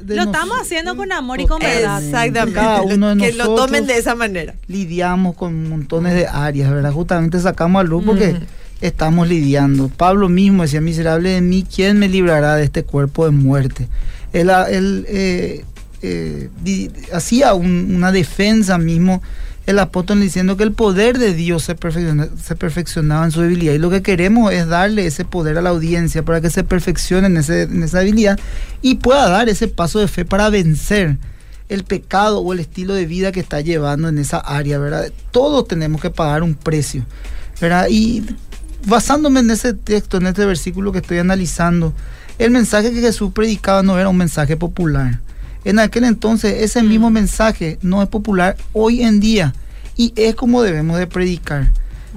de 0.00 0.16
Lo 0.16 0.24
nos- 0.24 0.34
estamos 0.34 0.58
haciendo 0.60 0.96
con 0.96 1.12
amor 1.12 1.40
y 1.40 1.46
con 1.46 1.60
verdad. 1.60 2.02
Exactamente. 2.04 2.52
Cada 2.60 2.82
uno 2.82 3.14
de 3.14 3.24
que 3.24 3.32
lo 3.32 3.54
tomen 3.54 3.86
de 3.86 3.96
esa 3.96 4.14
manera. 4.14 4.54
lidiamos 4.66 5.34
con 5.36 5.68
montones 5.68 6.14
de 6.14 6.26
áreas, 6.26 6.70
¿verdad? 6.70 6.92
Justamente 6.92 7.38
sacamos 7.40 7.80
a 7.80 7.84
luz 7.84 8.04
porque 8.04 8.32
Mm. 8.34 8.38
estamos 8.80 9.28
lidiando. 9.28 9.88
Pablo 9.88 10.28
mismo 10.28 10.62
decía, 10.64 10.80
miserable 10.80 11.30
de 11.30 11.40
mí, 11.40 11.64
¿quién 11.74 11.98
me 11.98 12.08
librará 12.08 12.56
de 12.56 12.64
este 12.64 12.82
cuerpo 12.82 13.24
de 13.24 13.30
muerte? 13.30 13.88
Él, 14.32 14.50
ah, 14.50 14.66
él, 14.68 15.06
eh, 15.08 15.64
eh, 16.04 16.50
hacía 17.12 17.54
un- 17.54 17.94
una 17.96 18.12
defensa 18.12 18.78
mismo, 18.78 19.22
el 19.66 19.78
apóstol 19.78 20.20
diciendo 20.20 20.56
que 20.58 20.64
el 20.64 20.72
poder 20.72 21.18
de 21.18 21.32
Dios 21.32 21.62
se, 21.64 21.74
perfecciona- 21.74 22.28
se 22.42 22.54
perfeccionaba 22.54 23.24
en 23.24 23.30
su 23.30 23.40
debilidad. 23.40 23.72
Y 23.72 23.78
lo 23.78 23.88
que 23.88 24.02
queremos 24.02 24.52
es 24.52 24.66
darle 24.66 25.06
ese 25.06 25.24
poder 25.24 25.56
a 25.56 25.62
la 25.62 25.70
audiencia 25.70 26.22
para 26.22 26.40
que 26.42 26.50
se 26.50 26.64
perfeccione 26.64 27.28
en, 27.28 27.38
ese- 27.38 27.62
en 27.62 27.82
esa 27.82 28.00
debilidad 28.00 28.38
y 28.82 28.96
pueda 28.96 29.28
dar 29.30 29.48
ese 29.48 29.68
paso 29.68 29.98
de 30.00 30.08
fe 30.08 30.24
para 30.26 30.50
vencer 30.50 31.16
el 31.70 31.84
pecado 31.84 32.40
o 32.40 32.52
el 32.52 32.60
estilo 32.60 32.92
de 32.92 33.06
vida 33.06 33.32
que 33.32 33.40
está 33.40 33.62
llevando 33.62 34.08
en 34.08 34.18
esa 34.18 34.36
área, 34.38 34.78
¿verdad? 34.78 35.10
Todos 35.30 35.66
tenemos 35.66 36.02
que 36.02 36.10
pagar 36.10 36.42
un 36.42 36.54
precio, 36.54 37.06
¿verdad? 37.58 37.86
Y 37.88 38.22
basándome 38.86 39.40
en 39.40 39.50
ese 39.50 39.72
texto, 39.72 40.18
en 40.18 40.26
este 40.26 40.44
versículo 40.44 40.92
que 40.92 40.98
estoy 40.98 41.18
analizando, 41.18 41.94
el 42.38 42.50
mensaje 42.50 42.92
que 42.92 43.00
Jesús 43.00 43.32
predicaba 43.32 43.82
no 43.82 43.98
era 43.98 44.10
un 44.10 44.16
mensaje 44.18 44.58
popular. 44.58 45.20
En 45.64 45.78
aquel 45.78 46.04
entonces 46.04 46.62
ese 46.62 46.82
mismo 46.82 47.10
mensaje 47.10 47.78
no 47.82 48.02
es 48.02 48.08
popular 48.08 48.56
hoy 48.72 49.02
en 49.02 49.20
día 49.20 49.54
y 49.96 50.12
es 50.16 50.34
como 50.34 50.62
debemos 50.62 50.98
de 50.98 51.06
predicar. 51.06 51.70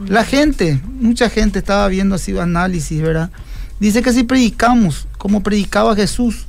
La 0.05 0.23
gente, 0.23 0.79
mucha 0.85 1.29
gente 1.29 1.59
estaba 1.59 1.87
viendo 1.87 2.15
así 2.15 2.37
análisis, 2.37 3.01
¿verdad? 3.01 3.31
Dice 3.79 4.01
que 4.01 4.13
si 4.13 4.23
predicamos 4.23 5.07
como 5.17 5.41
predicaba 5.41 5.95
Jesús, 5.95 6.45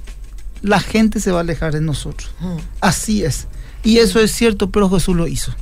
la 0.62 0.80
gente 0.80 1.20
se 1.20 1.30
va 1.30 1.38
a 1.38 1.42
alejar 1.42 1.72
de 1.72 1.80
nosotros. 1.80 2.30
Así 2.80 3.24
es. 3.24 3.46
Y 3.84 3.98
eso 3.98 4.20
es 4.20 4.32
cierto, 4.32 4.70
pero 4.70 4.90
Jesús 4.90 5.16
lo 5.16 5.26
hizo. 5.26 5.54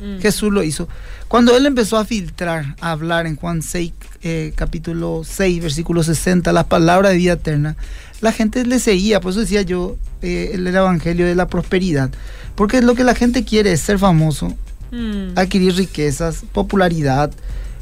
Mm. 0.00 0.20
Jesús 0.20 0.52
lo 0.52 0.62
hizo. 0.62 0.88
Cuando 1.28 1.56
él 1.56 1.66
empezó 1.66 1.96
a 1.98 2.04
filtrar, 2.04 2.76
a 2.80 2.92
hablar 2.92 3.26
en 3.26 3.36
Juan 3.36 3.62
6, 3.62 3.92
eh, 4.22 4.52
capítulo 4.54 5.22
6, 5.24 5.62
versículo 5.62 6.02
60, 6.02 6.52
las 6.52 6.64
palabras 6.66 7.12
de 7.12 7.18
vida 7.18 7.32
eterna, 7.34 7.76
la 8.20 8.32
gente 8.32 8.64
le 8.64 8.78
seguía. 8.78 9.20
Por 9.20 9.32
eso 9.32 9.40
decía 9.40 9.62
yo 9.62 9.96
eh, 10.22 10.50
el, 10.54 10.66
el 10.66 10.74
evangelio 10.76 11.26
de 11.26 11.34
la 11.34 11.48
prosperidad. 11.48 12.10
Porque 12.54 12.80
lo 12.82 12.94
que 12.94 13.04
la 13.04 13.14
gente 13.14 13.44
quiere 13.44 13.72
es 13.72 13.80
ser 13.80 13.98
famoso, 13.98 14.54
Mm. 14.90 15.36
adquirir 15.36 15.74
riquezas, 15.74 16.44
popularidad, 16.52 17.30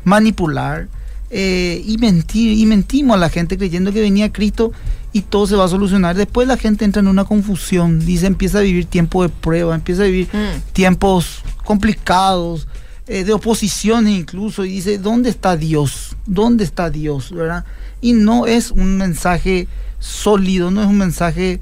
manipular 0.05 0.89
eh, 1.31 1.83
y 1.87 1.99
mentir. 1.99 2.59
Y 2.59 2.67
mentimos 2.67 3.17
a 3.17 3.21
la 3.21 3.29
gente 3.29 3.57
creyendo 3.59 3.93
que 3.93 4.01
venía 4.01 4.33
Cristo 4.33 4.73
y 5.13 5.23
todo 5.23 5.47
se 5.47 5.57
va 5.57 5.65
a 5.65 5.69
solucionar. 5.69 6.17
Después 6.17 6.47
la 6.49 6.57
gente 6.57 6.85
entra 6.85 7.01
en 7.01 7.09
una 7.09 7.25
confusión, 7.25 8.05
dice, 8.05 8.27
empieza 8.27 8.59
a 8.59 8.63
vivir 8.63 8.87
tiempo 8.87 9.23
de 9.23 9.29
prueba, 9.29 9.75
empieza 9.75 10.03
a 10.03 10.07
vivir 10.07 10.29
Mm. 10.33 10.61
tiempos 10.73 11.43
complicados, 11.67 12.67
eh, 13.07 13.25
de 13.25 13.33
oposiciones 13.35 14.15
incluso, 14.15 14.65
y 14.65 14.71
dice, 14.71 14.99
¿dónde 14.99 15.29
está 15.31 15.57
Dios? 15.57 16.17
¿Dónde 16.27 16.65
está 16.65 16.89
Dios? 16.91 17.31
¿verdad? 17.33 17.65
Y 18.01 18.15
no 18.15 18.47
es 18.47 18.71
un 18.71 18.97
mensaje 18.97 19.69
sólido, 20.01 20.71
no 20.71 20.83
es 20.83 20.89
un 20.89 20.99
mensaje 20.99 21.61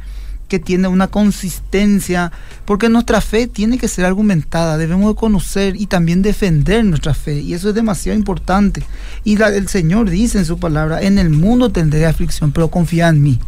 que 0.49 0.59
tiene 0.59 0.89
una 0.89 1.09
consistencia, 1.09 2.31
porque 2.67 2.89
nuestra 2.89 3.21
fe 3.21 3.47
tiene 3.47 3.79
que 3.79 3.89
ser 3.89 4.05
argumentada, 4.05 4.77
debemos 4.77 5.09
de 5.15 5.19
conocer 5.19 5.75
y 5.75 5.87
también 5.87 6.23
defender 6.23 6.85
nuestra 6.85 7.15
fe, 7.15 7.41
y 7.41 7.55
eso 7.55 7.71
es 7.71 7.75
demasiado 7.75 8.17
importante. 8.19 8.83
Y 9.25 9.37
la- 9.37 9.49
el 9.49 9.69
Señor 9.69 10.11
dice 10.11 10.39
en 10.39 10.45
su 10.45 10.59
palabra, 10.59 11.01
en 11.03 11.19
el 11.19 11.31
mundo 11.31 11.71
tendré 11.71 12.05
aflicción, 12.07 12.53
pero 12.53 12.69
confía 12.69 13.09
en 13.09 13.23
mí. 13.23 13.39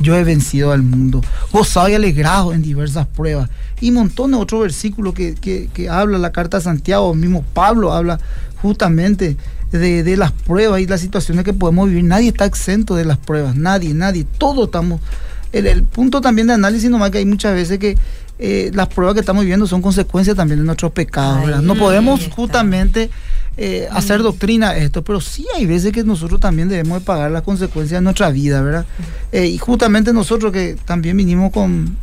Yo 0.00 0.16
he 0.16 0.24
vencido 0.24 0.72
al 0.72 0.82
mundo, 0.82 1.20
gozado 1.52 1.88
y 1.88 1.94
alegrado 1.94 2.52
en 2.52 2.62
diversas 2.62 3.06
pruebas. 3.06 3.48
Y 3.80 3.90
montones 3.90 4.38
de 4.38 4.42
otros 4.42 4.60
versículos 4.62 5.14
que, 5.14 5.34
que, 5.34 5.68
que 5.72 5.88
habla 5.88 6.18
la 6.18 6.32
carta 6.32 6.58
de 6.58 6.64
Santiago, 6.64 7.14
mismo 7.14 7.44
Pablo 7.54 7.92
habla 7.92 8.18
justamente 8.60 9.36
de, 9.70 10.02
de 10.02 10.16
las 10.16 10.32
pruebas 10.32 10.80
y 10.80 10.86
las 10.86 11.00
situaciones 11.00 11.44
que 11.44 11.52
podemos 11.52 11.88
vivir. 11.88 12.04
Nadie 12.04 12.28
está 12.28 12.44
exento 12.44 12.96
de 12.96 13.04
las 13.04 13.18
pruebas, 13.18 13.56
nadie, 13.56 13.94
nadie, 13.94 14.26
todos 14.38 14.66
estamos. 14.66 15.00
El, 15.52 15.66
el 15.66 15.84
punto 15.84 16.20
también 16.20 16.48
de 16.48 16.54
análisis 16.54 16.90
nomás 16.90 17.10
que 17.10 17.18
hay 17.18 17.26
muchas 17.26 17.54
veces 17.54 17.78
que 17.78 17.96
eh, 18.38 18.72
las 18.74 18.88
pruebas 18.88 19.14
que 19.14 19.20
estamos 19.20 19.42
viviendo 19.42 19.66
son 19.66 19.80
consecuencias 19.80 20.36
también 20.36 20.58
de 20.58 20.66
nuestros 20.66 20.92
pecados. 20.92 21.62
No 21.62 21.76
podemos 21.76 22.20
está. 22.20 23.10
Eh, 23.56 23.88
hacer 23.92 24.22
doctrina 24.22 24.70
a 24.70 24.76
esto, 24.76 25.02
pero 25.02 25.20
sí 25.20 25.46
hay 25.54 25.66
veces 25.66 25.92
que 25.92 26.02
nosotros 26.02 26.40
también 26.40 26.68
debemos 26.68 26.98
de 26.98 27.04
pagar 27.04 27.30
las 27.30 27.42
consecuencias 27.42 28.00
de 28.00 28.04
nuestra 28.04 28.30
vida, 28.30 28.60
¿verdad? 28.62 28.86
Eh, 29.30 29.46
y 29.46 29.58
justamente 29.58 30.12
nosotros 30.12 30.52
que 30.52 30.76
también 30.84 31.16
vinimos 31.16 31.52
con, 31.52 31.96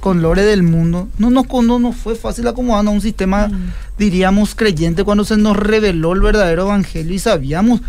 con 0.00 0.20
Lore 0.20 0.42
del 0.42 0.62
mundo, 0.62 1.08
no 1.16 1.30
nos, 1.30 1.46
no 1.64 1.78
nos 1.78 1.96
fue 1.96 2.14
fácil 2.14 2.46
acomodarnos 2.46 2.92
a 2.92 2.94
un 2.94 3.00
sistema, 3.00 3.50
diríamos, 3.98 4.54
creyente 4.54 5.02
cuando 5.02 5.24
se 5.24 5.36
nos 5.38 5.56
reveló 5.56 6.12
el 6.12 6.20
verdadero 6.20 6.66
evangelio 6.66 7.14
y 7.14 7.18
sabíamos 7.18 7.80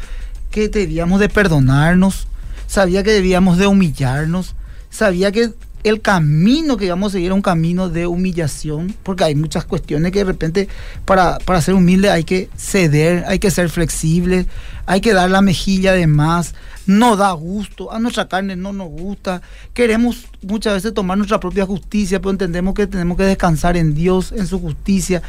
que 0.49 0.69
debíamos 0.69 1.19
de 1.19 1.27
perdonarnos, 1.29 2.27
sabía 2.67 3.03
que 3.03 3.11
debíamos 3.11 3.57
de 3.57 3.67
humillarnos, 3.67 4.55
sabía 4.89 5.31
que 5.31 5.51
el 5.83 6.01
camino 6.01 6.75
que 6.77 6.86
íbamos 6.86 7.12
a 7.12 7.13
seguir 7.13 7.27
era 7.27 7.36
un 7.36 7.41
camino 7.41 7.89
de 7.89 8.05
humillación, 8.05 8.93
porque 9.03 9.24
hay 9.24 9.36
muchas 9.36 9.65
cuestiones 9.65 10.12
que 10.12 10.19
de 10.19 10.25
repente 10.25 10.67
para, 11.05 11.38
para 11.39 11.62
ser 11.62 11.74
humilde 11.75 12.09
hay 12.09 12.24
que 12.24 12.50
ceder, 12.57 13.24
hay 13.27 13.39
que 13.39 13.50
ser 13.51 13.69
flexible, 13.69 14.45
hay 14.86 15.01
que 15.01 15.13
dar 15.13 15.29
la 15.29 15.41
mejilla 15.41 15.93
de 15.93 16.05
más, 16.07 16.53
no 16.86 17.15
da 17.15 17.31
gusto, 17.33 17.93
a 17.93 18.00
nuestra 18.00 18.27
carne 18.27 18.55
no 18.55 18.74
nos 18.74 18.89
gusta, 18.89 19.41
queremos 19.74 20.25
muchas 20.41 20.74
veces 20.74 20.93
tomar 20.93 21.17
nuestra 21.17 21.39
propia 21.39 21.65
justicia, 21.65 22.19
pero 22.19 22.31
entendemos 22.31 22.74
que 22.74 22.88
tenemos 22.88 23.15
que 23.15 23.24
descansar 23.24 23.77
en 23.77 23.93
Dios, 23.93 24.31
en 24.31 24.48
su 24.48 24.59
justicia. 24.59 25.21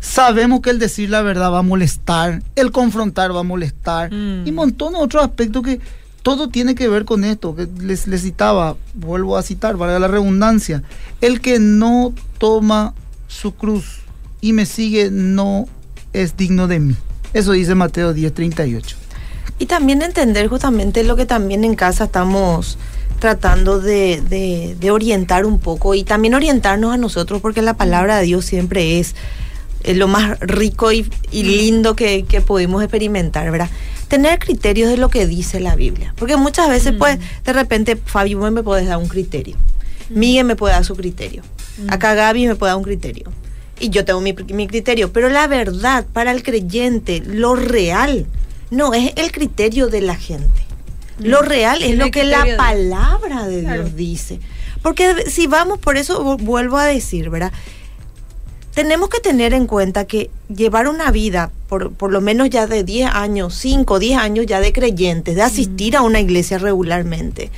Sabemos 0.00 0.60
que 0.60 0.70
el 0.70 0.78
decir 0.78 1.10
la 1.10 1.22
verdad 1.22 1.52
va 1.52 1.60
a 1.60 1.62
molestar, 1.62 2.42
el 2.56 2.72
confrontar 2.72 3.34
va 3.34 3.40
a 3.40 3.44
molestar, 3.44 4.12
Mm. 4.12 4.46
y 4.46 4.52
montones 4.52 4.98
de 4.98 5.04
otros 5.04 5.24
aspectos 5.24 5.62
que 5.62 5.80
todo 6.24 6.48
tiene 6.48 6.74
que 6.74 6.88
ver 6.88 7.04
con 7.04 7.22
esto, 7.22 7.54
que 7.54 7.68
les, 7.80 8.08
les 8.08 8.22
citaba, 8.22 8.76
vuelvo 8.94 9.36
a 9.36 9.42
citar, 9.42 9.76
valga 9.76 9.98
la 10.00 10.08
redundancia, 10.08 10.82
el 11.20 11.40
que 11.40 11.58
no 11.60 12.12
toma 12.38 12.94
su 13.28 13.54
cruz 13.54 14.00
y 14.40 14.52
me 14.54 14.66
sigue 14.66 15.10
no 15.12 15.68
es 16.12 16.36
digno 16.36 16.66
de 16.66 16.80
mí. 16.80 16.96
Eso 17.34 17.52
dice 17.52 17.74
Mateo 17.74 18.14
10:38. 18.14 18.96
Y 19.58 19.66
también 19.66 20.02
entender 20.02 20.48
justamente 20.48 21.04
lo 21.04 21.14
que 21.14 21.26
también 21.26 21.62
en 21.62 21.74
casa 21.76 22.04
estamos 22.04 22.78
tratando 23.20 23.78
de, 23.80 24.20
de- 24.28 24.76
de 24.80 24.90
orientar 24.90 25.44
un 25.46 25.58
poco 25.58 25.94
y 25.94 26.04
también 26.04 26.34
orientarnos 26.34 26.92
a 26.92 26.96
nosotros 26.96 27.40
porque 27.42 27.62
la 27.62 27.74
palabra 27.74 28.16
de 28.18 28.24
Dios 28.24 28.44
siempre 28.46 28.98
es 28.98 29.14
eh, 29.84 29.94
lo 29.94 30.08
más 30.08 30.38
rico 30.40 30.90
y, 30.92 31.08
y 31.30 31.42
lindo 31.44 31.94
que, 31.94 32.24
que 32.24 32.40
pudimos 32.40 32.82
experimentar, 32.82 33.50
¿verdad? 33.50 33.70
Tener 34.08 34.38
criterios 34.38 34.90
de 34.90 34.96
lo 34.96 35.08
que 35.08 35.26
dice 35.26 35.60
la 35.60 35.76
Biblia. 35.76 36.12
Porque 36.16 36.36
muchas 36.36 36.68
veces, 36.68 36.94
Mm. 36.94 36.98
pues, 36.98 37.18
de 37.44 37.52
repente, 37.52 37.96
Fabio 37.96 38.38
vos 38.38 38.52
me 38.52 38.62
puedes 38.62 38.86
dar 38.86 38.98
un 38.98 39.08
criterio. 39.08 39.56
Miguel 40.10 40.44
me 40.44 40.56
puede 40.56 40.74
dar 40.74 40.84
su 40.84 40.94
criterio. 40.94 41.42
Mm. 41.78 41.92
Acá 41.92 42.14
Gaby 42.14 42.46
me 42.48 42.54
puede 42.56 42.70
dar 42.70 42.76
un 42.78 42.84
criterio. 42.84 43.32
Y 43.80 43.88
yo 43.90 44.04
tengo 44.04 44.20
mi, 44.20 44.32
mi 44.52 44.66
criterio. 44.68 45.12
Pero 45.12 45.28
la 45.30 45.46
verdad, 45.46 46.04
para 46.12 46.30
el 46.32 46.42
creyente, 46.42 47.22
lo 47.26 47.54
real, 47.56 48.26
no 48.70 48.94
es 48.94 49.12
el 49.16 49.32
criterio 49.32 49.88
de 49.88 50.00
la 50.00 50.14
gente. 50.16 50.48
Lo 51.18 51.42
real 51.42 51.82
es 51.82 51.90
Es 51.92 51.96
lo 51.98 52.10
que 52.10 52.24
la 52.24 52.44
de- 52.44 52.56
palabra 52.56 53.46
de 53.46 53.62
Claro. 53.62 53.82
Dios 53.84 53.96
dice. 53.96 54.40
Porque 54.82 55.24
si 55.30 55.46
vamos, 55.46 55.78
por 55.78 55.96
eso 55.96 56.22
vu- 56.22 56.36
vuelvo 56.42 56.76
a 56.76 56.84
decir, 56.84 57.30
¿verdad? 57.30 57.52
Tenemos 58.74 59.08
que 59.08 59.20
tener 59.20 59.54
en 59.54 59.68
cuenta 59.68 60.04
que 60.04 60.30
llevar 60.52 60.88
una 60.88 61.12
vida, 61.12 61.52
por, 61.68 61.92
por 61.92 62.10
lo 62.10 62.20
menos 62.20 62.50
ya 62.50 62.66
de 62.66 62.82
10 62.82 63.08
años, 63.12 63.54
5, 63.54 64.00
10 64.00 64.18
años 64.18 64.46
ya 64.46 64.58
de 64.58 64.72
creyentes, 64.72 65.36
de 65.36 65.42
asistir 65.42 65.96
a 65.96 66.02
una 66.02 66.18
iglesia 66.18 66.58
regularmente, 66.58 67.52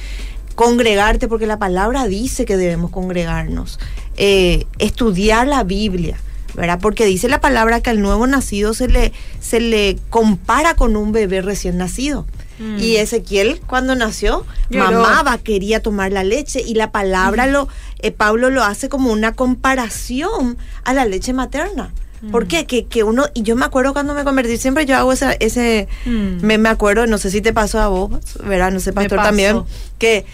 congregarte, 0.57 1.27
porque 1.27 1.47
la 1.47 1.59
palabra 1.59 2.07
dice 2.07 2.45
que 2.45 2.59
debemos 2.59 2.91
congregarnos, 2.91 3.81
eh, 4.19 4.67
estudiar 4.79 5.47
la 5.47 5.65
Biblia, 5.65 6.19
¿verdad? 6.55 6.81
Porque 6.83 7.07
dice 7.07 7.29
la 7.29 7.41
palabra 7.41 7.81
que 7.81 7.89
al 7.89 8.03
nuevo 8.03 8.27
nacido 8.27 8.75
se 8.75 8.87
le, 8.87 9.13
se 9.41 9.61
le 9.61 9.97
compara 10.11 10.75
con 10.75 10.97
un 10.97 11.13
bebé 11.13 11.41
recién 11.41 11.79
nacido. 11.79 12.27
Mm. 12.59 12.79
Y 12.79 12.97
Ezequiel, 12.97 13.61
cuando 13.67 13.95
nació, 13.95 14.45
Lloró. 14.71 14.91
mamaba, 14.93 15.39
quería 15.39 15.83
tomar 15.83 16.13
la 16.13 16.25
leche 16.25 16.63
y 16.67 16.75
la 16.75 16.91
palabra 16.91 17.47
lo, 17.47 17.69
eh, 18.01 18.11
Pablo 18.13 18.51
lo 18.51 18.65
hace 18.65 18.89
como 18.89 19.13
una 19.13 19.33
comparación 19.35 20.57
a 20.85 20.93
la 20.95 21.05
leche 21.05 21.33
materna. 21.33 21.93
¿Por 22.33 22.47
qué? 22.49 22.65
Que, 22.67 22.87
que 22.87 23.05
uno, 23.05 23.27
y 23.35 23.43
yo 23.43 23.55
me 23.57 23.67
acuerdo 23.67 23.93
cuando 23.93 24.15
me 24.15 24.25
convertí, 24.25 24.57
siempre 24.57 24.87
yo 24.87 24.97
hago 24.97 25.13
ese, 25.13 25.37
ese 25.39 25.87
Mm. 26.07 26.39
me, 26.45 26.59
me 26.59 26.69
acuerdo, 26.71 27.07
no 27.07 27.19
sé 27.19 27.31
si 27.31 27.41
te 27.43 27.53
pasó 27.53 27.79
a 27.79 27.89
vos, 27.89 28.11
¿verdad? 28.43 28.73
No 28.73 28.81
sé, 28.81 28.93
pastor 28.93 29.19
también, 29.23 29.63
que 29.99 30.25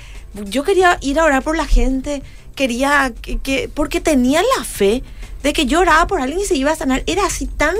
yo 0.46 0.62
quería 0.62 0.96
ir 1.02 1.18
a 1.18 1.24
orar 1.24 1.42
por 1.42 1.56
la 1.56 1.66
gente, 1.66 2.22
quería 2.54 3.12
que, 3.20 3.38
que- 3.38 3.68
porque 3.72 4.00
tenía 4.00 4.40
la 4.56 4.64
fe 4.64 5.02
de 5.42 5.52
que 5.52 5.66
yo 5.66 5.80
oraba 5.80 6.06
por 6.06 6.20
alguien 6.20 6.40
y 6.40 6.44
se 6.44 6.54
iba 6.56 6.70
a 6.70 6.76
sanar. 6.76 7.02
Era 7.06 7.26
así 7.26 7.46
tan 7.46 7.74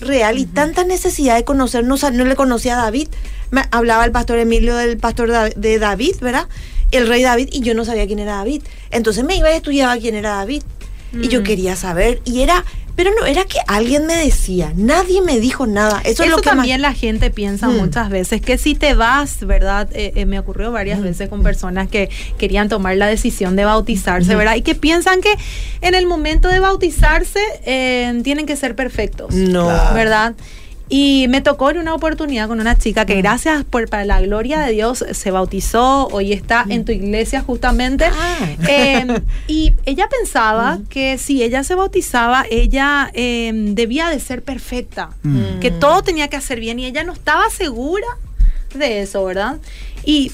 real 0.00 0.36
y 0.38 0.46
tanta 0.46 0.84
necesidad 0.84 1.36
de 1.36 1.44
conocer, 1.44 1.84
no, 1.84 1.94
no 2.12 2.24
le 2.24 2.36
conocía 2.36 2.74
a 2.74 2.82
David. 2.82 3.08
Me 3.50 3.62
hablaba 3.70 4.04
el 4.04 4.12
pastor 4.12 4.38
Emilio 4.38 4.76
del 4.76 4.96
pastor 4.98 5.30
de 5.54 5.78
David, 5.78 6.16
¿verdad? 6.20 6.48
El 6.90 7.08
rey 7.08 7.22
David, 7.22 7.48
y 7.52 7.60
yo 7.60 7.74
no 7.74 7.84
sabía 7.84 8.06
quién 8.06 8.18
era 8.18 8.36
David. 8.36 8.62
Entonces 8.90 9.24
me 9.24 9.36
iba 9.36 9.50
y 9.52 9.56
estudiaba 9.56 9.96
quién 9.98 10.14
era 10.14 10.30
David. 10.36 10.62
Y 11.12 11.28
yo 11.28 11.40
Mm. 11.40 11.44
quería 11.44 11.76
saber, 11.76 12.20
y 12.24 12.40
era, 12.40 12.64
pero 12.96 13.12
no 13.18 13.24
era 13.24 13.44
que 13.44 13.58
alguien 13.68 14.04
me 14.06 14.16
decía, 14.16 14.72
nadie 14.74 15.22
me 15.22 15.38
dijo 15.38 15.64
nada. 15.66 16.00
Eso, 16.00 16.10
Eso, 16.10 16.24
es 16.24 16.30
lo 16.30 16.36
que 16.38 16.48
más- 16.48 16.56
también 16.56 16.82
la 16.82 16.92
gente 16.92 17.30
piensa 17.30 17.68
Mm. 17.68 17.76
muchas 17.76 18.10
veces, 18.10 18.40
que 18.42 18.58
si 18.58 18.74
te 18.74 18.94
vas, 18.94 19.46
¿verdad? 19.46 19.88
Eh, 19.92 20.12
eh, 20.16 20.26
me 20.26 20.40
ocurrió 20.40 20.72
varias 20.72 21.00
veces 21.02 21.28
con 21.28 21.44
personas 21.44 21.86
que 21.88 22.10
querían 22.36 22.68
tomar 22.68 22.96
la 22.96 23.06
decisión 23.06 23.54
de 23.54 23.64
bautizarse, 23.64 24.34
¿verdad? 24.34 24.56
Y 24.56 24.62
que 24.62 24.74
piensan 24.74 25.20
que 25.20 25.32
en 25.82 25.94
el 25.94 26.06
momento 26.06 26.48
de 26.48 26.58
bautizarse 26.58 27.40
eh, 27.64 28.20
tienen 28.24 28.44
que 28.46 28.56
ser 28.56 28.74
perfectos, 28.74 29.32
No. 29.34 29.66
¿verdad? 29.94 30.34
Y 30.88 31.26
me 31.28 31.40
tocó 31.40 31.70
en 31.70 31.78
una 31.78 31.94
oportunidad 31.94 32.46
con 32.46 32.60
una 32.60 32.76
chica 32.76 33.04
Mm. 33.04 33.06
que 33.06 33.14
gracias 33.16 33.64
por 33.64 33.88
para 33.88 34.04
la 34.04 34.20
gloria 34.20 34.60
de 34.60 34.72
Dios 34.72 35.02
se 35.12 35.30
bautizó, 35.30 36.08
hoy 36.08 36.32
está 36.32 36.64
en 36.68 36.84
tu 36.84 36.92
iglesia 36.92 37.40
justamente. 37.40 38.04
Ah. 38.04 38.38
Eh, 38.68 39.06
y 39.48 39.72
ella 39.86 40.08
pensaba 40.08 40.78
que 40.90 41.16
si 41.16 41.42
ella 41.42 41.64
se 41.64 41.74
bautizaba, 41.74 42.44
ella 42.50 43.10
eh, 43.14 43.50
debía 43.54 44.08
de 44.10 44.20
ser 44.20 44.42
perfecta, 44.42 45.10
Mm. 45.22 45.60
que 45.60 45.70
todo 45.70 46.02
tenía 46.02 46.28
que 46.28 46.36
hacer 46.36 46.60
bien 46.60 46.78
y 46.78 46.84
ella 46.84 47.02
no 47.02 47.14
estaba 47.14 47.48
segura 47.50 48.06
de 48.74 49.00
eso, 49.02 49.24
¿verdad? 49.24 49.56
Y 50.04 50.32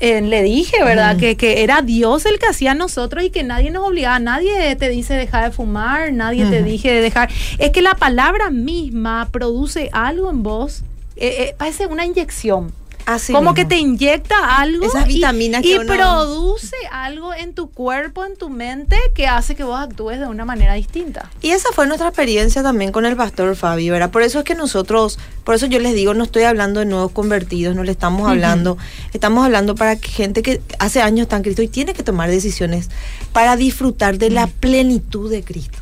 eh, 0.00 0.20
le 0.20 0.42
dije, 0.42 0.84
¿verdad? 0.84 1.16
Que, 1.16 1.36
que 1.36 1.62
era 1.62 1.80
Dios 1.82 2.26
el 2.26 2.38
que 2.38 2.46
hacía 2.46 2.72
a 2.72 2.74
nosotros 2.74 3.24
y 3.24 3.30
que 3.30 3.42
nadie 3.42 3.70
nos 3.70 3.86
obligaba, 3.86 4.18
nadie 4.18 4.76
te 4.76 4.88
dice 4.90 5.14
dejar 5.14 5.44
de 5.44 5.50
fumar, 5.50 6.12
nadie 6.12 6.44
te 6.46 6.62
dije 6.62 6.92
de 6.92 7.00
dejar. 7.00 7.30
Es 7.58 7.70
que 7.70 7.82
la 7.82 7.94
palabra 7.94 8.50
misma 8.50 9.28
produce 9.30 9.88
algo 9.92 10.30
en 10.30 10.42
vos, 10.42 10.82
eh, 11.16 11.36
eh, 11.38 11.54
parece 11.56 11.86
una 11.86 12.04
inyección. 12.04 12.72
Así 13.06 13.32
como 13.32 13.52
mismo. 13.52 13.54
que 13.54 13.64
te 13.64 13.76
inyecta 13.78 14.58
algo 14.58 14.84
Esas 14.84 15.08
y- 15.08 15.14
vitaminas 15.14 15.64
y, 15.64 15.68
que 15.68 15.78
uno- 15.78 15.94
produce 15.94 16.74
algo 16.90 17.32
en 17.32 17.54
tu 17.54 17.70
cuerpo, 17.70 18.24
en 18.24 18.36
tu 18.36 18.48
mente, 18.50 18.96
que 19.14 19.28
hace 19.28 19.54
que 19.54 19.62
vos 19.62 19.78
actúes 19.78 20.18
de 20.18 20.26
una 20.26 20.44
manera 20.44 20.74
distinta. 20.74 21.30
Y 21.40 21.50
esa 21.50 21.68
fue 21.72 21.86
nuestra 21.86 22.08
experiencia 22.08 22.64
también 22.64 22.90
con 22.90 23.06
el 23.06 23.14
pastor 23.16 23.54
Fabi, 23.54 23.90
¿verdad? 23.90 24.10
Por 24.10 24.22
eso 24.22 24.40
es 24.40 24.44
que 24.44 24.56
nosotros, 24.56 25.20
por 25.44 25.54
eso 25.54 25.66
yo 25.66 25.78
les 25.78 25.94
digo, 25.94 26.14
no 26.14 26.24
estoy 26.24 26.42
hablando 26.42 26.80
de 26.80 26.86
nuevos 26.86 27.12
convertidos, 27.12 27.76
no 27.76 27.84
le 27.84 27.92
estamos 27.92 28.28
hablando, 28.28 28.76
estamos 29.12 29.44
hablando 29.44 29.76
para 29.76 29.94
que 29.94 30.08
gente 30.08 30.42
que 30.42 30.60
hace 30.80 31.00
años 31.00 31.22
está 31.26 31.36
en 31.36 31.42
Cristo 31.44 31.62
y 31.62 31.68
tiene 31.68 31.94
que 31.94 32.02
tomar 32.02 32.28
decisiones 32.28 32.90
para 33.32 33.54
disfrutar 33.56 34.18
de 34.18 34.30
la 34.30 34.48
plenitud 34.48 35.30
de 35.30 35.44
Cristo. 35.44 35.78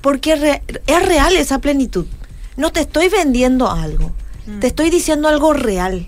Porque 0.00 0.34
es, 0.34 0.40
re- 0.40 0.62
es 0.86 1.06
real 1.06 1.34
esa 1.36 1.58
plenitud. 1.58 2.06
No 2.56 2.70
te 2.72 2.80
estoy 2.80 3.08
vendiendo 3.08 3.70
algo, 3.70 4.12
te 4.60 4.66
estoy 4.68 4.90
diciendo 4.90 5.28
algo 5.28 5.52
real, 5.52 6.06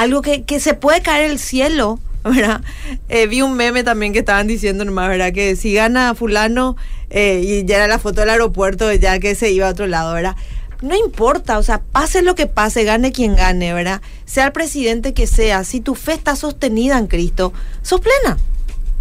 algo 0.00 0.22
que, 0.22 0.44
que 0.44 0.60
se 0.60 0.72
puede 0.72 1.02
caer 1.02 1.30
el 1.30 1.38
cielo. 1.38 1.98
¿verdad? 2.24 2.62
Eh, 3.08 3.26
vi 3.26 3.42
un 3.42 3.54
meme 3.54 3.84
también 3.84 4.12
que 4.12 4.18
estaban 4.20 4.46
diciendo 4.46 4.84
nomás, 4.84 5.08
¿verdad? 5.08 5.32
Que 5.32 5.56
si 5.56 5.74
gana 5.74 6.14
fulano, 6.14 6.76
eh, 7.10 7.40
y 7.44 7.64
ya 7.64 7.76
era 7.76 7.86
la 7.86 7.98
foto 7.98 8.20
del 8.20 8.30
aeropuerto, 8.30 8.92
ya 8.92 9.18
que 9.18 9.34
se 9.34 9.50
iba 9.50 9.66
a 9.66 9.70
otro 9.70 9.86
lado, 9.86 10.14
¿verdad? 10.14 10.36
No 10.82 10.96
importa, 10.96 11.58
o 11.58 11.62
sea, 11.62 11.80
pase 11.80 12.22
lo 12.22 12.34
que 12.34 12.46
pase, 12.46 12.84
gane 12.84 13.12
quien 13.12 13.36
gane, 13.36 13.74
¿verdad? 13.74 14.00
Sea 14.24 14.46
el 14.46 14.52
presidente 14.52 15.12
que 15.12 15.26
sea, 15.26 15.64
si 15.64 15.80
tu 15.80 15.94
fe 15.94 16.14
está 16.14 16.36
sostenida 16.36 16.98
en 16.98 17.06
Cristo, 17.06 17.52
sos 17.82 18.00
plena. 18.00 18.38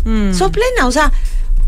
Mm. 0.04 0.34
Sos 0.34 0.52
plena, 0.52 0.88
o 0.88 0.92
sea, 0.92 1.14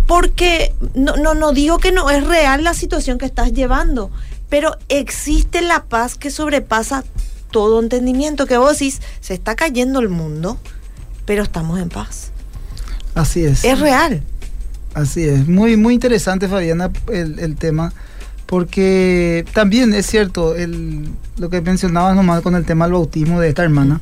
porque 0.07 0.73
no, 0.93 1.15
no, 1.15 1.35
no 1.35 1.53
digo 1.53 1.77
que 1.77 1.93
no 1.93 2.09
es 2.09 2.25
real 2.25 2.63
la 2.63 2.73
situación 2.73 3.17
que 3.17 3.25
estás 3.25 3.53
llevando, 3.53 4.11
pero 4.49 4.77
existe 4.89 5.61
la 5.61 5.83
paz 5.83 6.15
que 6.15 6.31
sobrepasa 6.31 7.05
todo 7.51 7.81
entendimiento, 7.81 8.45
que 8.47 8.57
vos 8.57 8.79
decís, 8.79 9.01
se 9.19 9.33
está 9.33 9.55
cayendo 9.55 9.99
el 9.99 10.09
mundo, 10.09 10.57
pero 11.25 11.43
estamos 11.43 11.79
en 11.79 11.89
paz. 11.89 12.31
Así 13.13 13.43
es. 13.43 13.63
Es 13.63 13.79
real. 13.79 14.23
Así 14.93 15.23
es. 15.23 15.47
Muy, 15.47 15.77
muy 15.77 15.93
interesante, 15.93 16.47
Fabiana, 16.47 16.91
el, 17.11 17.39
el 17.39 17.55
tema. 17.55 17.93
Porque 18.45 19.45
también 19.53 19.93
es 19.93 20.07
cierto, 20.07 20.55
el, 20.55 21.09
lo 21.37 21.49
que 21.49 21.61
mencionabas 21.61 22.17
nomás 22.17 22.41
con 22.41 22.55
el 22.55 22.65
tema 22.65 22.83
del 22.83 22.93
bautismo 22.93 23.39
de 23.39 23.47
esta 23.47 23.63
hermana. 23.63 24.01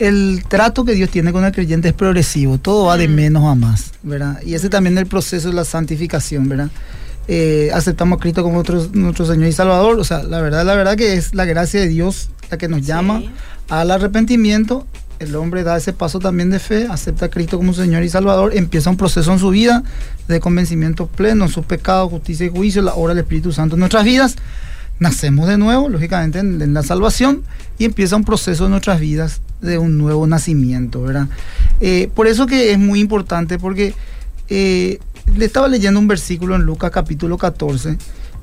El 0.00 0.42
trato 0.48 0.84
que 0.84 0.94
Dios 0.94 1.10
tiene 1.10 1.32
con 1.32 1.44
el 1.44 1.52
creyente 1.52 1.88
es 1.88 1.94
progresivo, 1.94 2.58
todo 2.58 2.86
va 2.86 2.96
de 2.96 3.06
menos 3.06 3.44
a 3.44 3.54
más, 3.54 3.92
¿verdad? 4.02 4.40
Y 4.44 4.54
ese 4.54 4.68
también 4.68 4.96
es 4.96 5.02
el 5.02 5.08
proceso 5.08 5.48
de 5.48 5.54
la 5.54 5.64
santificación, 5.64 6.48
¿verdad? 6.48 6.70
Eh, 7.30 7.70
aceptamos 7.74 8.16
a 8.16 8.20
Cristo 8.20 8.42
como 8.42 8.54
nuestro, 8.54 8.88
nuestro 8.94 9.26
Señor 9.26 9.48
y 9.48 9.52
Salvador, 9.52 10.00
o 10.00 10.04
sea, 10.04 10.22
la 10.22 10.40
verdad, 10.40 10.64
la 10.64 10.74
verdad 10.74 10.96
que 10.96 11.14
es 11.14 11.34
la 11.34 11.44
gracia 11.44 11.78
de 11.80 11.88
Dios 11.88 12.30
la 12.50 12.56
que 12.56 12.68
nos 12.68 12.86
llama 12.86 13.22
al 13.68 13.90
arrepentimiento. 13.90 14.86
El 15.18 15.34
hombre 15.36 15.62
da 15.62 15.76
ese 15.76 15.92
paso 15.92 16.20
también 16.20 16.48
de 16.48 16.58
fe, 16.58 16.86
acepta 16.88 17.26
a 17.26 17.28
Cristo 17.28 17.58
como 17.58 17.74
Señor 17.74 18.02
y 18.02 18.08
Salvador, 18.08 18.56
empieza 18.56 18.88
un 18.88 18.96
proceso 18.96 19.32
en 19.32 19.38
su 19.38 19.50
vida 19.50 19.82
de 20.26 20.40
convencimiento 20.40 21.06
pleno 21.06 21.44
en 21.44 21.50
sus 21.50 21.66
pecados, 21.66 22.08
justicia 22.10 22.46
y 22.46 22.50
juicio, 22.50 22.82
la 22.82 22.94
obra 22.94 23.14
del 23.14 23.24
Espíritu 23.24 23.52
Santo 23.52 23.74
en 23.76 23.80
nuestras 23.80 24.04
vidas. 24.04 24.36
Nacemos 25.00 25.48
de 25.48 25.58
nuevo, 25.58 25.88
lógicamente, 25.88 26.38
en, 26.38 26.62
en 26.62 26.72
la 26.72 26.82
salvación 26.82 27.42
y 27.78 27.84
empieza 27.84 28.16
un 28.16 28.24
proceso 28.24 28.64
en 28.64 28.70
nuestras 28.70 29.00
vidas 29.00 29.40
de 29.60 29.78
un 29.78 29.98
nuevo 29.98 30.26
nacimiento, 30.26 31.02
¿verdad? 31.02 31.28
Eh, 31.80 32.10
por 32.14 32.26
eso 32.26 32.46
que 32.46 32.72
es 32.72 32.78
muy 32.78 33.00
importante, 33.00 33.58
porque 33.58 33.94
eh, 34.48 34.98
le 35.36 35.44
estaba 35.44 35.68
leyendo 35.68 36.00
un 36.00 36.08
versículo 36.08 36.56
en 36.56 36.62
Lucas 36.62 36.90
capítulo 36.90 37.38
14. 37.38 37.98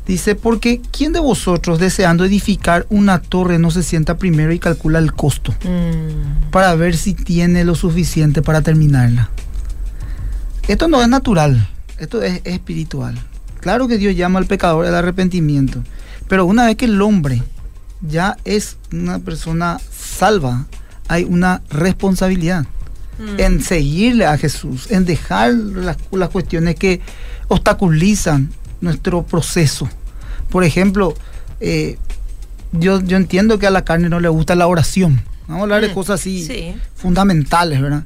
Dice, 0.05 0.35
porque 0.35 0.81
¿quién 0.91 1.13
de 1.13 1.19
vosotros 1.19 1.79
deseando 1.79 2.25
edificar 2.25 2.85
una 2.89 3.19
torre 3.21 3.57
no 3.57 3.71
se 3.71 3.81
sienta 3.81 4.17
primero 4.17 4.51
y 4.53 4.59
calcula 4.59 4.99
el 4.99 5.13
costo 5.13 5.55
para 6.51 6.75
ver 6.75 6.95
si 6.95 7.15
tiene 7.15 7.63
lo 7.65 7.73
suficiente 7.73 8.43
para 8.43 8.61
terminarla? 8.61 9.29
Esto 10.67 10.87
no 10.87 11.01
es 11.01 11.09
natural, 11.09 11.67
esto 11.97 12.21
es 12.21 12.41
espiritual. 12.43 13.17
Claro 13.61 13.87
que 13.87 13.97
Dios 13.97 14.15
llama 14.15 14.37
al 14.37 14.45
pecador 14.45 14.85
al 14.85 14.93
arrepentimiento, 14.93 15.83
pero 16.27 16.45
una 16.45 16.65
vez 16.65 16.75
que 16.75 16.85
el 16.85 17.01
hombre 17.01 17.41
ya 18.01 18.37
es 18.45 18.77
una 18.91 19.17
persona 19.17 19.79
salva, 19.91 20.67
hay 21.07 21.23
una 21.23 21.63
responsabilidad 21.69 22.67
en 23.37 23.61
seguirle 23.61 24.25
a 24.25 24.37
Jesús, 24.37 24.91
en 24.91 25.05
dejar 25.05 25.53
las, 25.53 25.97
las 26.11 26.29
cuestiones 26.29 26.75
que 26.75 27.01
obstaculizan 27.47 28.49
nuestro 28.81 29.23
proceso. 29.23 29.89
Por 30.49 30.63
ejemplo, 30.63 31.13
eh, 31.59 31.97
yo, 32.73 33.01
yo 33.01 33.17
entiendo 33.17 33.57
que 33.59 33.67
a 33.67 33.71
la 33.71 33.83
carne 33.85 34.09
no 34.09 34.19
le 34.19 34.27
gusta 34.27 34.55
la 34.55 34.67
oración. 34.67 35.21
Vamos 35.47 35.61
a 35.61 35.63
hablar 35.63 35.81
de 35.81 35.89
Mm, 35.89 35.93
cosas 35.93 36.19
así 36.19 36.45
sí. 36.45 36.75
fundamentales, 36.95 37.81
¿verdad? 37.81 38.03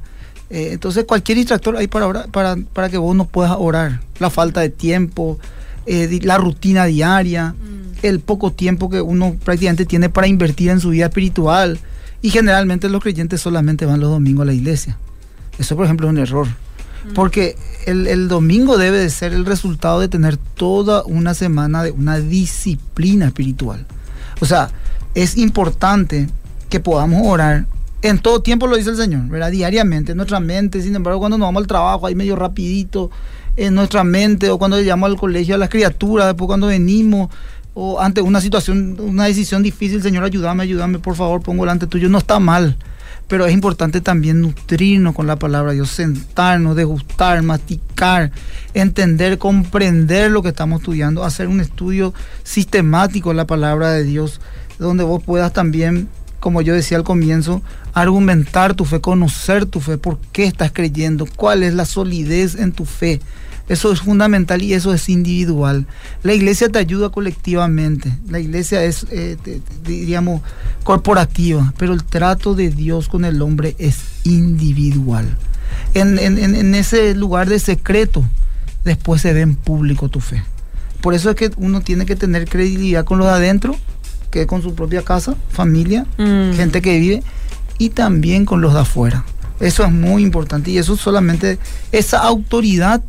Eh, 0.50 0.70
entonces 0.72 1.04
cualquier 1.04 1.38
distractor 1.38 1.76
hay 1.76 1.86
para, 1.86 2.06
orar- 2.06 2.28
para, 2.30 2.56
para 2.72 2.88
que 2.88 2.98
vos 2.98 3.14
no 3.16 3.26
puedas 3.26 3.54
orar. 3.58 4.00
La 4.18 4.30
falta 4.30 4.60
de 4.60 4.68
tiempo, 4.70 5.38
eh, 5.86 6.18
la 6.22 6.38
rutina 6.38 6.84
diaria, 6.86 7.54
el 8.02 8.20
poco 8.20 8.52
tiempo 8.52 8.88
que 8.90 9.00
uno 9.00 9.36
prácticamente 9.44 9.86
tiene 9.86 10.08
para 10.08 10.26
invertir 10.26 10.70
en 10.70 10.80
su 10.80 10.90
vida 10.90 11.06
espiritual. 11.06 11.78
Y 12.22 12.30
generalmente 12.30 12.88
los 12.88 13.02
creyentes 13.02 13.40
solamente 13.40 13.86
van 13.86 14.00
los 14.00 14.10
domingos 14.10 14.42
a 14.42 14.46
la 14.46 14.52
iglesia. 14.52 14.98
Eso, 15.58 15.76
por 15.76 15.84
ejemplo, 15.84 16.06
es 16.06 16.12
un 16.12 16.18
error. 16.18 16.46
Porque 17.14 17.56
el, 17.86 18.06
el 18.06 18.28
domingo 18.28 18.76
debe 18.76 18.98
de 18.98 19.08
ser 19.08 19.32
el 19.32 19.46
resultado 19.46 20.00
de 20.00 20.08
tener 20.08 20.36
toda 20.36 21.02
una 21.04 21.32
semana 21.32 21.82
de 21.82 21.92
una 21.92 22.18
disciplina 22.18 23.26
espiritual. 23.26 23.86
O 24.40 24.46
sea, 24.46 24.70
es 25.14 25.36
importante 25.36 26.28
que 26.68 26.80
podamos 26.80 27.22
orar. 27.26 27.66
En 28.02 28.18
todo 28.18 28.42
tiempo 28.42 28.66
lo 28.66 28.76
dice 28.76 28.90
el 28.90 28.96
Señor, 28.96 29.28
¿verdad? 29.28 29.50
Diariamente, 29.50 30.12
en 30.12 30.16
nuestra 30.16 30.40
mente. 30.40 30.82
Sin 30.82 30.94
embargo, 30.94 31.20
cuando 31.20 31.38
nos 31.38 31.46
vamos 31.46 31.62
al 31.62 31.66
trabajo, 31.66 32.06
ahí 32.06 32.14
medio 32.14 32.36
rapidito, 32.36 33.10
en 33.56 33.74
nuestra 33.74 34.04
mente, 34.04 34.48
o 34.50 34.58
cuando 34.58 34.78
llegamos 34.78 35.10
al 35.10 35.16
colegio 35.16 35.54
a 35.54 35.58
las 35.58 35.68
criaturas, 35.68 36.26
después 36.26 36.46
cuando 36.46 36.68
venimos, 36.68 37.28
o 37.74 38.00
ante 38.00 38.20
una 38.20 38.40
situación, 38.40 38.96
una 39.00 39.26
decisión 39.26 39.62
difícil, 39.62 40.02
Señor, 40.02 40.24
ayúdame, 40.24 40.64
ayúdame, 40.64 40.98
por 40.98 41.16
favor, 41.16 41.42
pongo 41.42 41.64
delante 41.64 41.86
tuyo, 41.86 42.08
no 42.08 42.18
está 42.18 42.38
mal. 42.38 42.76
Pero 43.28 43.46
es 43.46 43.52
importante 43.52 44.00
también 44.00 44.40
nutrirnos 44.40 45.14
con 45.14 45.28
la 45.28 45.36
palabra 45.36 45.70
de 45.70 45.76
Dios, 45.76 45.90
sentarnos, 45.90 46.74
degustar, 46.74 47.40
masticar, 47.42 48.32
entender, 48.74 49.38
comprender 49.38 50.32
lo 50.32 50.42
que 50.42 50.48
estamos 50.48 50.80
estudiando, 50.80 51.22
hacer 51.22 51.46
un 51.46 51.60
estudio 51.60 52.12
sistemático 52.42 53.28
de 53.28 53.36
la 53.36 53.46
palabra 53.46 53.92
de 53.92 54.02
Dios, 54.02 54.40
donde 54.80 55.04
vos 55.04 55.22
puedas 55.22 55.52
también, 55.52 56.08
como 56.40 56.60
yo 56.60 56.74
decía 56.74 56.96
al 56.96 57.04
comienzo, 57.04 57.62
argumentar 57.94 58.74
tu 58.74 58.84
fe, 58.84 59.00
conocer 59.00 59.64
tu 59.64 59.78
fe, 59.78 59.96
por 59.96 60.18
qué 60.32 60.44
estás 60.46 60.72
creyendo, 60.72 61.26
cuál 61.36 61.62
es 61.62 61.74
la 61.74 61.84
solidez 61.84 62.56
en 62.56 62.72
tu 62.72 62.84
fe. 62.84 63.20
Eso 63.70 63.92
es 63.92 64.00
fundamental 64.00 64.62
y 64.62 64.74
eso 64.74 64.92
es 64.92 65.08
individual. 65.08 65.86
La 66.24 66.34
iglesia 66.34 66.68
te 66.68 66.80
ayuda 66.80 67.10
colectivamente. 67.10 68.12
La 68.28 68.40
iglesia 68.40 68.82
es, 68.82 69.06
eh, 69.12 69.36
diríamos, 69.84 70.42
corporativa, 70.82 71.72
pero 71.78 71.92
el 71.92 72.02
trato 72.02 72.56
de 72.56 72.70
Dios 72.70 73.08
con 73.08 73.24
el 73.24 73.40
hombre 73.40 73.76
es 73.78 74.00
individual. 74.24 75.36
En, 75.94 76.18
en 76.18 76.74
ese 76.74 77.14
lugar 77.14 77.48
de 77.48 77.60
secreto, 77.60 78.24
después 78.84 79.22
se 79.22 79.32
ve 79.32 79.42
en 79.42 79.54
público 79.54 80.08
tu 80.08 80.18
fe. 80.18 80.42
Por 81.00 81.14
eso 81.14 81.30
es 81.30 81.36
que 81.36 81.52
uno 81.56 81.80
tiene 81.80 82.06
que 82.06 82.16
tener 82.16 82.48
credibilidad 82.48 83.04
con 83.04 83.18
los 83.18 83.28
de 83.28 83.34
adentro, 83.34 83.76
que 84.32 84.40
es 84.40 84.46
con 84.48 84.62
su 84.62 84.74
propia 84.74 85.02
casa, 85.02 85.36
familia, 85.48 86.06
mm. 86.18 86.54
gente 86.54 86.82
que 86.82 86.98
vive, 86.98 87.22
y 87.78 87.90
también 87.90 88.46
con 88.46 88.60
los 88.60 88.74
de 88.74 88.80
afuera. 88.80 89.24
Eso 89.60 89.84
es 89.84 89.92
muy 89.92 90.24
importante 90.24 90.72
y 90.72 90.78
eso 90.78 90.96
solamente, 90.96 91.60
esa 91.92 92.18
autoridad 92.18 93.00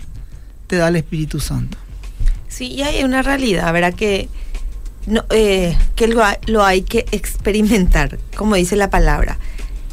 te 0.71 0.77
da 0.77 0.87
el 0.87 0.95
Espíritu 0.95 1.41
Santo. 1.41 1.77
Sí, 2.47 2.67
y 2.67 2.81
hay 2.83 3.03
una 3.03 3.21
realidad, 3.21 3.73
¿verdad? 3.73 3.93
Que, 3.93 4.29
no, 5.05 5.25
eh, 5.29 5.77
que 5.97 6.07
lo, 6.07 6.23
lo, 6.45 6.63
hay 6.63 6.83
que 6.83 7.05
experimentar, 7.11 8.17
como 8.37 8.55
dice 8.55 8.77
la 8.77 8.89
palabra. 8.89 9.37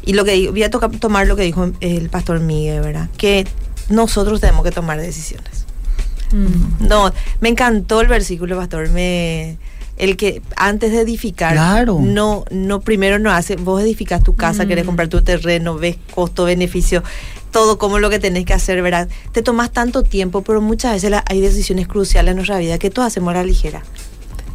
Y 0.05 0.13
lo 0.13 0.23
que 0.23 0.49
voy 0.49 0.63
a 0.63 0.69
tomar 0.69 1.27
lo 1.27 1.35
que 1.35 1.43
dijo 1.43 1.69
el 1.81 2.09
pastor 2.09 2.39
Miguel, 2.39 2.79
¿verdad? 2.79 3.09
Que 3.17 3.45
nosotros 3.89 4.39
tenemos 4.39 4.63
que 4.63 4.71
tomar 4.71 5.01
decisiones. 5.01 5.65
Mm. 6.31 6.87
No, 6.87 7.11
me 7.41 7.49
encantó 7.49 7.99
el 7.99 8.07
versículo, 8.07 8.55
pastor. 8.55 8.87
Me, 8.87 9.57
el 9.99 10.15
que 10.15 10.41
antes 10.55 10.91
de 10.91 11.01
edificar, 11.01 11.53
claro. 11.53 11.99
no, 12.01 12.45
no 12.49 12.79
primero 12.79 13.19
no 13.19 13.31
hace, 13.31 13.57
vos 13.57 13.81
edificas 13.81 14.23
tu 14.23 14.33
casa, 14.33 14.65
querés 14.65 14.85
mm. 14.85 14.87
comprar 14.87 15.07
tu 15.09 15.21
terreno, 15.21 15.75
ves 15.75 15.97
costo, 16.15 16.45
beneficio, 16.45 17.03
todo 17.51 17.77
como 17.77 17.99
lo 17.99 18.09
que 18.09 18.17
tenés 18.17 18.45
que 18.45 18.53
hacer, 18.53 18.81
¿verdad? 18.81 19.09
Te 19.33 19.43
tomas 19.43 19.71
tanto 19.71 20.03
tiempo, 20.03 20.41
pero 20.41 20.61
muchas 20.61 20.93
veces 20.93 21.21
hay 21.27 21.41
decisiones 21.41 21.87
cruciales 21.87 22.31
en 22.31 22.37
nuestra 22.37 22.57
vida 22.57 22.79
que 22.79 22.89
todos 22.89 23.07
hacemos 23.07 23.31
a 23.31 23.37
la 23.37 23.43
ligera. 23.43 23.83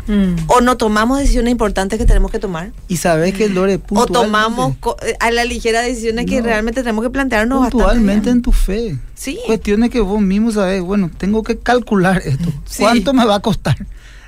Mm. 0.07 0.37
O 0.49 0.61
no 0.61 0.77
tomamos 0.77 1.19
decisiones 1.19 1.51
importantes 1.51 1.99
que 1.99 2.05
tenemos 2.07 2.31
que 2.31 2.39
tomar. 2.39 2.73
Y 2.89 2.99
sabes 2.99 3.35
que 3.35 3.49
Lore 3.49 3.81
O 3.91 4.07
tomamos 4.07 4.77
a 5.21 5.31
la 5.31 5.45
ligera 5.45 5.81
decisiones 5.83 6.27
que 6.27 6.43
realmente 6.43 6.83
tenemos 6.83 7.05
que 7.05 7.11
plantearnos 7.11 7.71
puntualmente 7.71 8.31
en 8.31 8.41
tu 8.41 8.53
fe. 8.53 8.99
Sí. 9.15 9.39
Cuestiones 9.47 9.91
que 9.91 10.01
vos 10.01 10.21
mismo 10.21 10.53
sabes, 10.53 10.83
bueno, 10.83 11.11
tengo 11.17 11.43
que 11.43 11.59
calcular 11.59 12.23
esto. 12.25 12.51
¿Cuánto 12.79 13.13
me 13.13 13.25
va 13.27 13.37
a 13.37 13.41
costar 13.41 13.77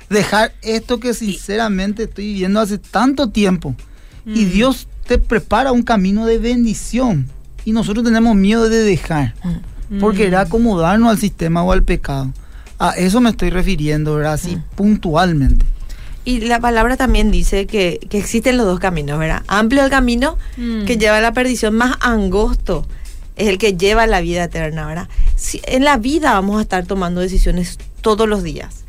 dejar 0.09 0.53
esto 0.61 0.99
que 0.99 1.13
sinceramente 1.13 2.03
estoy 2.03 2.25
viviendo 2.25 2.59
hace 2.59 2.77
tanto 2.77 3.29
tiempo? 3.29 3.75
Y 4.25 4.45
mm. 4.45 4.49
Dios 4.51 4.87
te 5.07 5.17
prepara 5.17 5.71
un 5.71 5.83
camino 5.83 6.25
de 6.25 6.37
bendición 6.37 7.29
y 7.65 7.71
nosotros 7.71 8.05
tenemos 8.05 8.35
miedo 8.35 8.69
de 8.69 8.83
dejar, 8.83 9.33
mm. 9.89 9.99
porque 9.99 10.27
era 10.27 10.41
acomodarnos 10.41 11.09
al 11.09 11.17
sistema 11.17 11.63
o 11.63 11.71
al 11.71 11.83
pecado. 11.83 12.31
A 12.79 12.91
eso 12.91 13.21
me 13.21 13.31
estoy 13.31 13.49
refiriendo, 13.49 14.15
¿verdad? 14.15 14.33
Así 14.33 14.55
mm. 14.55 14.63
puntualmente. 14.75 15.65
Y 16.23 16.41
la 16.41 16.59
palabra 16.59 16.97
también 16.97 17.31
dice 17.31 17.67
que, 17.67 17.99
existen 18.11 18.57
los 18.57 18.65
dos 18.65 18.79
caminos, 18.79 19.17
¿verdad? 19.17 19.43
Amplio 19.47 19.83
el 19.83 19.89
camino 19.89 20.37
mm. 20.57 20.85
que 20.85 20.97
lleva 20.97 21.17
a 21.17 21.21
la 21.21 21.33
perdición, 21.33 21.73
más 21.75 21.95
angosto 22.01 22.85
es 23.37 23.47
el 23.47 23.57
que 23.57 23.77
lleva 23.77 24.03
a 24.03 24.07
la 24.07 24.19
vida 24.19 24.43
eterna, 24.45 24.85
¿verdad? 24.85 25.07
Si, 25.35 25.61
en 25.65 25.83
la 25.83 25.97
vida 25.97 26.33
vamos 26.33 26.59
a 26.59 26.61
estar 26.63 26.85
tomando 26.85 27.21
decisiones 27.21 27.77
todos 28.01 28.27
los 28.27 28.43
días. 28.43 28.83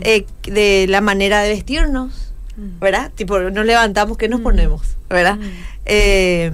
Eh, 0.00 0.26
de 0.44 0.86
la 0.88 1.00
manera 1.00 1.42
de 1.42 1.50
vestirnos, 1.50 2.32
¿verdad? 2.80 3.10
Tipo, 3.14 3.38
nos 3.38 3.66
levantamos, 3.66 4.16
¿qué 4.16 4.28
nos 4.28 4.40
ponemos? 4.40 4.96
¿Verdad? 5.08 5.38
Eh, 5.86 6.50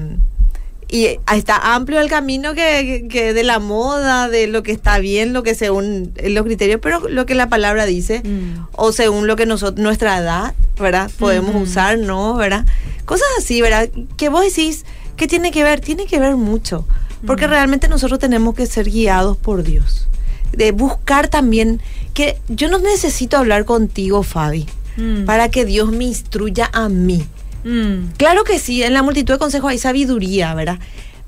y 0.92 1.18
está 1.32 1.74
amplio 1.74 2.00
el 2.00 2.08
camino 2.08 2.54
que, 2.54 3.32
de 3.32 3.44
la 3.44 3.60
moda, 3.60 4.28
de 4.28 4.48
lo 4.48 4.62
que 4.62 4.72
está 4.72 4.98
bien, 4.98 5.32
lo 5.32 5.44
que 5.44 5.54
según 5.54 6.12
los 6.22 6.44
criterios, 6.44 6.80
pero 6.82 7.08
lo 7.08 7.26
que 7.26 7.34
la 7.34 7.48
palabra 7.48 7.86
dice, 7.86 8.22
mm. 8.24 8.66
o 8.72 8.90
según 8.90 9.28
lo 9.28 9.36
que 9.36 9.46
nosotros, 9.46 9.80
nuestra 9.80 10.18
edad, 10.18 10.54
¿verdad? 10.80 11.10
Podemos 11.18 11.54
usar, 11.54 11.98
¿no? 11.98 12.34
¿Verdad? 12.34 12.66
Cosas 13.04 13.28
así, 13.38 13.62
¿verdad? 13.62 13.88
Que 14.16 14.28
vos 14.28 14.42
decís, 14.42 14.84
¿qué 15.16 15.28
tiene 15.28 15.52
que 15.52 15.62
ver? 15.62 15.80
Tiene 15.80 16.06
que 16.06 16.18
ver 16.18 16.34
mucho, 16.34 16.86
porque 17.24 17.46
mm. 17.46 17.50
realmente 17.50 17.88
nosotros 17.88 18.18
tenemos 18.18 18.56
que 18.56 18.66
ser 18.66 18.90
guiados 18.90 19.36
por 19.36 19.62
Dios, 19.62 20.08
de 20.52 20.72
buscar 20.72 21.28
también, 21.28 21.80
que 22.14 22.38
yo 22.48 22.68
no 22.68 22.78
necesito 22.78 23.36
hablar 23.36 23.64
contigo, 23.64 24.22
Fabi, 24.22 24.66
mm. 24.96 25.24
para 25.24 25.50
que 25.50 25.64
Dios 25.64 25.90
me 25.92 26.04
instruya 26.04 26.70
a 26.72 26.88
mí. 26.88 27.26
Mm. 27.64 28.12
Claro 28.16 28.44
que 28.44 28.58
sí, 28.58 28.82
en 28.82 28.94
la 28.94 29.02
multitud 29.02 29.34
de 29.34 29.38
consejos 29.38 29.70
hay 29.70 29.78
sabiduría, 29.78 30.54
¿verdad? 30.54 30.78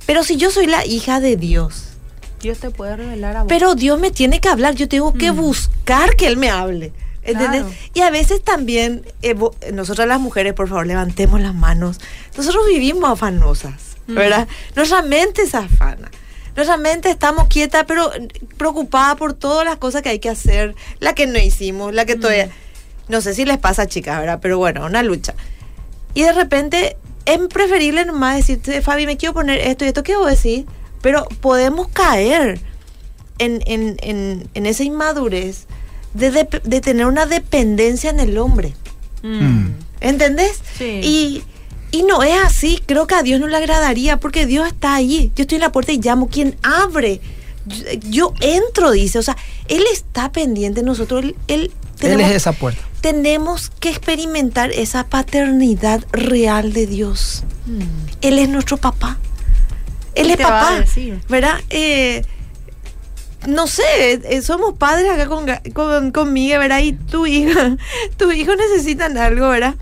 Pero 0.07 0.25
si 0.25 0.37
yo 0.37 0.51
soy 0.51 0.66
la 0.66 0.85
hija 0.85 1.21
de 1.21 1.37
Dios. 1.37 1.88
Dios 2.40 2.59
te 2.59 2.71
puede 2.71 2.97
revelar 2.97 3.37
a 3.37 3.42
vos. 3.42 3.49
Pero 3.49 3.75
Dios 3.75 4.01
me 4.01 4.11
tiene 4.11 4.40
que 4.40 4.49
hablar, 4.49 4.75
yo 4.75 4.88
tengo 4.88 5.14
que 5.14 5.33
mm. 5.33 5.37
buscar 5.37 6.16
que 6.16 6.27
Él 6.27 6.37
me 6.37 6.51
hable. 6.51 6.92
¿Entendés? 7.25 7.64
Y 7.95 8.01
a 8.01 8.11
veces 8.11 8.42
también, 8.42 9.05
eh, 9.23 9.37
nosotras 9.73 10.09
las 10.09 10.18
mujeres, 10.18 10.55
por 10.55 10.68
favor, 10.68 10.88
levantemos 10.88 11.40
las 11.40 11.55
manos. 11.55 12.01
Nosotros 12.37 12.66
vivimos 12.66 13.09
afanosas. 13.09 13.92
¿verdad? 14.07 14.49
Nuestra 14.77 15.03
mente 15.03 15.42
es 15.42 15.55
afana. 15.55 16.11
Nuestra 16.54 16.76
mente 16.76 17.10
estamos 17.10 17.48
quietas, 17.48 17.84
pero 17.86 18.10
preocupada 18.58 19.16
por 19.16 19.34
todas 19.34 19.64
las 19.64 19.76
cosas 19.76 20.02
que 20.02 20.10
hay 20.10 20.18
que 20.18 20.28
hacer, 20.28 20.74
la 21.00 21.14
que 21.14 21.26
no 21.26 21.38
hicimos, 21.38 21.94
la 21.94 22.04
que 22.04 22.16
todavía... 22.16 22.50
No 23.08 23.20
sé 23.20 23.34
si 23.34 23.44
les 23.44 23.58
pasa, 23.58 23.86
chicas, 23.86 24.20
¿verdad? 24.20 24.38
Pero 24.40 24.58
bueno, 24.58 24.86
una 24.86 25.02
lucha. 25.02 25.34
Y 26.14 26.22
de 26.22 26.32
repente 26.32 26.96
es 27.24 27.38
preferible 27.48 28.04
nomás 28.04 28.36
decirte, 28.36 28.80
Fabi, 28.80 29.06
me 29.06 29.16
quiero 29.16 29.34
poner 29.34 29.58
esto 29.58 29.84
y 29.84 29.88
esto, 29.88 30.02
¿qué 30.02 30.16
voy 30.16 30.28
a 30.28 30.30
decir? 30.30 30.66
Pero 31.00 31.26
podemos 31.40 31.88
caer 31.88 32.60
en, 33.38 33.62
en, 33.66 33.96
en, 34.02 34.48
en 34.54 34.66
esa 34.66 34.84
inmadurez 34.84 35.66
de, 36.14 36.30
de, 36.62 36.80
tener 36.80 37.06
una 37.06 37.26
dependencia 37.26 38.10
en 38.10 38.20
el 38.20 38.38
hombre. 38.38 38.74
Mm. 39.22 39.68
¿Entendés? 40.00 40.60
Sí. 40.76 41.00
Y, 41.02 41.44
y 41.92 42.02
no 42.02 42.22
es 42.24 42.37
así. 42.44 42.83
Creo 42.87 43.07
que 43.07 43.14
a 43.14 43.22
Dios 43.22 43.38
no 43.40 43.46
le 43.46 43.57
agradaría 43.57 44.18
porque 44.18 44.46
Dios 44.46 44.66
está 44.66 44.94
ahí. 44.94 45.31
Yo 45.37 45.42
estoy 45.42 45.57
en 45.57 45.62
la 45.62 45.72
puerta 45.72 45.92
y 45.92 46.00
llamo. 46.00 46.28
Quien 46.28 46.57
abre? 46.62 47.20
Yo, 48.09 48.35
entro, 48.40 48.90
dice. 48.90 49.18
O 49.18 49.22
sea, 49.22 49.37
Él 49.68 49.85
está 49.92 50.33
pendiente 50.33 50.81
de 50.81 50.87
nosotros. 50.87 51.22
Él, 51.22 51.37
él, 51.46 51.70
él 52.00 52.20
es 52.20 52.33
esa 52.33 52.52
puerta 52.52 52.83
tenemos 53.02 53.70
que 53.81 53.90
experimentar 53.90 54.70
esa 54.70 55.09
paternidad 55.09 56.02
real 56.12 56.72
de 56.72 56.87
Dios. 56.87 57.42
Mm. 57.66 57.81
Él 58.22 58.38
es 58.38 58.48
nuestro 58.48 58.78
papá. 58.78 59.18
Él 60.14 60.31
es 60.31 60.37
papá, 60.37 60.85
¿verdad? 61.28 61.61
Eh, 61.68 62.24
no 63.48 63.66
sé, 63.66 63.83
eh, 64.22 64.40
somos 64.42 64.74
padres 64.78 65.11
acá 65.11 65.26
con, 65.26 65.46
con, 65.74 66.12
conmigo, 66.12 66.61
¿verdad? 66.61 66.81
Y 66.81 66.92
tu 66.92 67.26
hija, 67.26 67.76
tu 68.16 68.31
hijo 68.31 68.55
necesitan 68.55 69.18
algo, 69.18 69.48
¿verdad? 69.48 69.74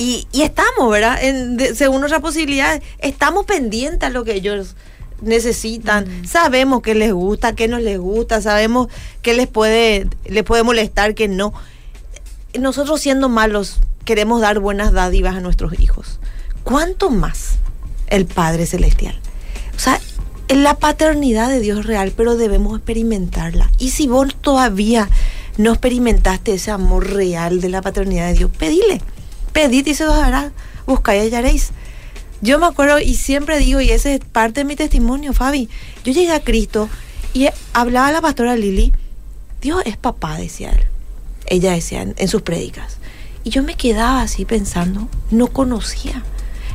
Y, 0.00 0.26
y 0.32 0.42
estamos, 0.42 0.90
¿verdad? 0.90 1.22
En, 1.22 1.58
según 1.74 2.00
nuestras 2.00 2.22
posibilidades, 2.22 2.82
estamos 3.00 3.44
pendientes 3.44 4.08
a 4.08 4.10
lo 4.10 4.24
que 4.24 4.34
ellos 4.34 4.74
necesitan, 5.20 6.26
sabemos 6.26 6.80
qué 6.80 6.94
les 6.94 7.12
gusta, 7.12 7.54
qué 7.54 7.68
no 7.68 7.78
les 7.78 7.98
gusta, 7.98 8.40
sabemos 8.40 8.88
qué 9.20 9.34
les 9.34 9.46
puede, 9.46 10.08
les 10.24 10.42
puede 10.44 10.62
molestar, 10.62 11.14
qué 11.14 11.28
no 11.28 11.52
nosotros 12.58 13.00
siendo 13.00 13.28
malos 13.28 13.80
queremos 14.04 14.40
dar 14.40 14.58
buenas 14.58 14.92
dádivas 14.92 15.36
a 15.36 15.40
nuestros 15.40 15.78
hijos. 15.78 16.18
¿Cuánto 16.64 17.10
más 17.10 17.58
el 18.08 18.26
Padre 18.26 18.66
Celestial? 18.66 19.18
O 19.76 19.78
sea, 19.78 20.00
la 20.48 20.74
paternidad 20.78 21.48
de 21.48 21.60
Dios 21.60 21.80
es 21.80 21.86
real, 21.86 22.12
pero 22.16 22.36
debemos 22.36 22.76
experimentarla. 22.76 23.70
Y 23.78 23.90
si 23.90 24.08
vos 24.08 24.34
todavía 24.40 25.08
no 25.58 25.72
experimentaste 25.72 26.54
ese 26.54 26.70
amor 26.70 27.10
real 27.12 27.60
de 27.60 27.68
la 27.68 27.82
paternidad 27.82 28.28
de 28.28 28.34
Dios, 28.34 28.50
pedile. 28.58 29.00
Pedid 29.52 29.86
y 29.86 29.94
se 29.94 30.06
os 30.06 30.16
dará. 30.16 30.52
Buscáis 30.86 31.22
y 31.22 31.26
hallaréis. 31.26 31.70
Yo 32.40 32.58
me 32.58 32.66
acuerdo 32.66 32.98
y 32.98 33.14
siempre 33.14 33.58
digo, 33.58 33.80
y 33.80 33.90
ese 33.90 34.14
es 34.14 34.20
parte 34.20 34.60
de 34.60 34.64
mi 34.64 34.76
testimonio, 34.76 35.32
Fabi. 35.32 35.68
Yo 36.04 36.12
llegué 36.12 36.32
a 36.32 36.42
Cristo 36.42 36.88
y 37.34 37.48
hablaba 37.74 38.12
la 38.12 38.20
pastora 38.20 38.56
Lili. 38.56 38.92
Dios 39.60 39.82
es 39.84 39.96
papá, 39.96 40.38
decía 40.38 40.70
él 40.70 40.90
ella 41.50 41.72
decía 41.72 42.02
en, 42.02 42.28
sus 42.28 42.42
prédicas. 42.42 42.96
Y 43.44 43.50
yo 43.50 43.62
me 43.62 43.74
quedaba 43.74 44.22
así 44.22 44.46
pensando, 44.46 45.08
no 45.30 45.48
conocía. 45.48 46.22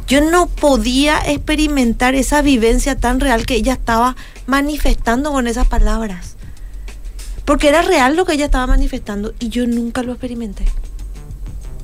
Yo 0.08 0.22
no 0.22 0.48
podía 0.48 1.20
experimentar 1.26 2.14
esa 2.14 2.44
vivencia 2.44 2.96
tan 2.96 3.20
real 3.20 3.46
que 3.46 3.56
ella 3.56 3.74
estaba 3.74 4.16
manifestando 4.46 5.32
con 5.32 5.48
esas 5.48 5.68
palabras. 5.68 6.36
Porque 7.46 7.70
era 7.70 7.82
real 7.82 8.16
lo 8.16 8.26
que 8.26 8.34
ella 8.34 8.46
estaba 8.46 8.68
manifestando 8.68 9.34
y 9.40 9.50
yo 9.50 9.66
nunca 9.66 10.04
lo 10.04 10.12
experimenté. 10.12 10.66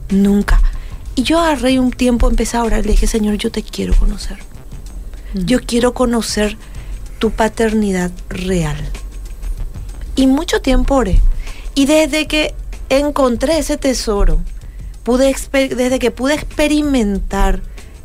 Nunca. 0.10 0.62
Y 1.16 1.24
yo 1.24 1.40
agarré 1.40 1.80
un 1.80 1.92
tiempo, 1.92 2.30
empecé 2.30 2.58
a 2.58 2.64
orar 2.64 2.86
le 2.86 2.92
dije, 2.92 3.08
Señor, 3.08 3.36
yo 3.36 3.52
te 3.52 3.64
quiero 3.64 3.94
conocer. 3.94 4.38
Mm. 5.34 5.46
Yo 5.46 5.60
quiero 5.62 5.94
conocer 5.94 6.58
tu 7.20 7.32
paternidad 7.32 8.12
real. 8.30 8.78
Y 10.16 10.28
mucho 10.28 10.62
tiempo 10.62 10.96
oré. 10.96 11.20
Y 11.76 11.86
desde 11.86 12.28
que 12.28 12.54
encontré 12.90 13.60
ese 13.60 13.78
tesoro, 13.78 14.42
pude 15.04 15.34
desde 15.52 16.00
que 16.00 16.12
pude 16.12 16.34
experimentar 16.34 17.62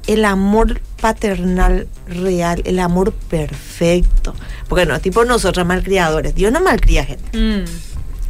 el 0.07 0.25
amor 0.25 0.81
paternal 1.01 1.89
real, 2.07 2.63
el 2.65 2.79
amor 2.79 3.13
perfecto. 3.13 4.35
Porque 4.69 4.87
no, 4.87 5.01
tipo 5.01 5.25
nosotros 5.25 5.67
malcriadores. 5.67 6.35
Dios 6.35 6.53
no 6.53 6.61
malcría 6.61 7.05
gente. 7.05 7.37
Mm. 7.37 7.65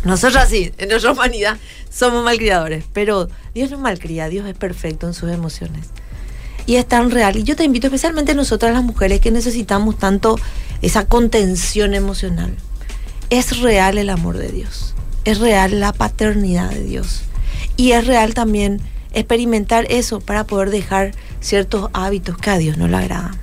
Nosotros 0.07 0.45
sí, 0.49 0.73
en 0.79 0.88
nuestra 0.88 1.12
humanidad 1.12 1.59
somos 1.90 2.25
malcriadores, 2.25 2.85
pero 2.92 3.29
Dios 3.55 3.71
no 3.73 3.79
malcría, 3.79 4.29
Dios 4.29 4.47
es 4.47 4.55
perfecto 4.55 5.09
en 5.09 5.14
sus 5.14 5.31
emociones. 5.33 5.88
Y 6.64 6.77
es 6.77 6.87
tan 6.87 7.11
real. 7.11 7.37
Y 7.37 7.42
yo 7.42 7.57
te 7.57 7.64
invito, 7.64 7.88
especialmente 7.88 8.35
nosotras 8.35 8.73
las 8.73 8.85
mujeres 8.85 9.21
que 9.21 9.33
necesitamos 9.33 9.99
tanto 9.99 10.38
esa 10.81 11.07
contención 11.07 11.92
emocional. 11.95 12.55
Es 13.31 13.59
real 13.61 13.99
el 13.99 14.11
amor 14.11 14.38
de 14.38 14.49
Dios. 14.49 14.95
Es 15.25 15.38
real 15.38 15.81
la 15.81 15.92
paternidad 15.92 16.71
de 16.71 16.85
Dios. 16.85 17.23
Y 17.77 17.92
es 17.92 18.07
real 18.07 18.35
también 18.35 18.81
experimentar 19.12 19.87
eso 19.90 20.21
para 20.21 20.45
poder 20.45 20.71
dejar 20.71 21.12
ciertos 21.40 21.90
hábitos 21.92 22.37
que 22.37 22.51
a 22.51 22.59
Dios 22.59 22.79
no 22.79 22.87
le 22.87 22.97
agradan. 22.97 23.37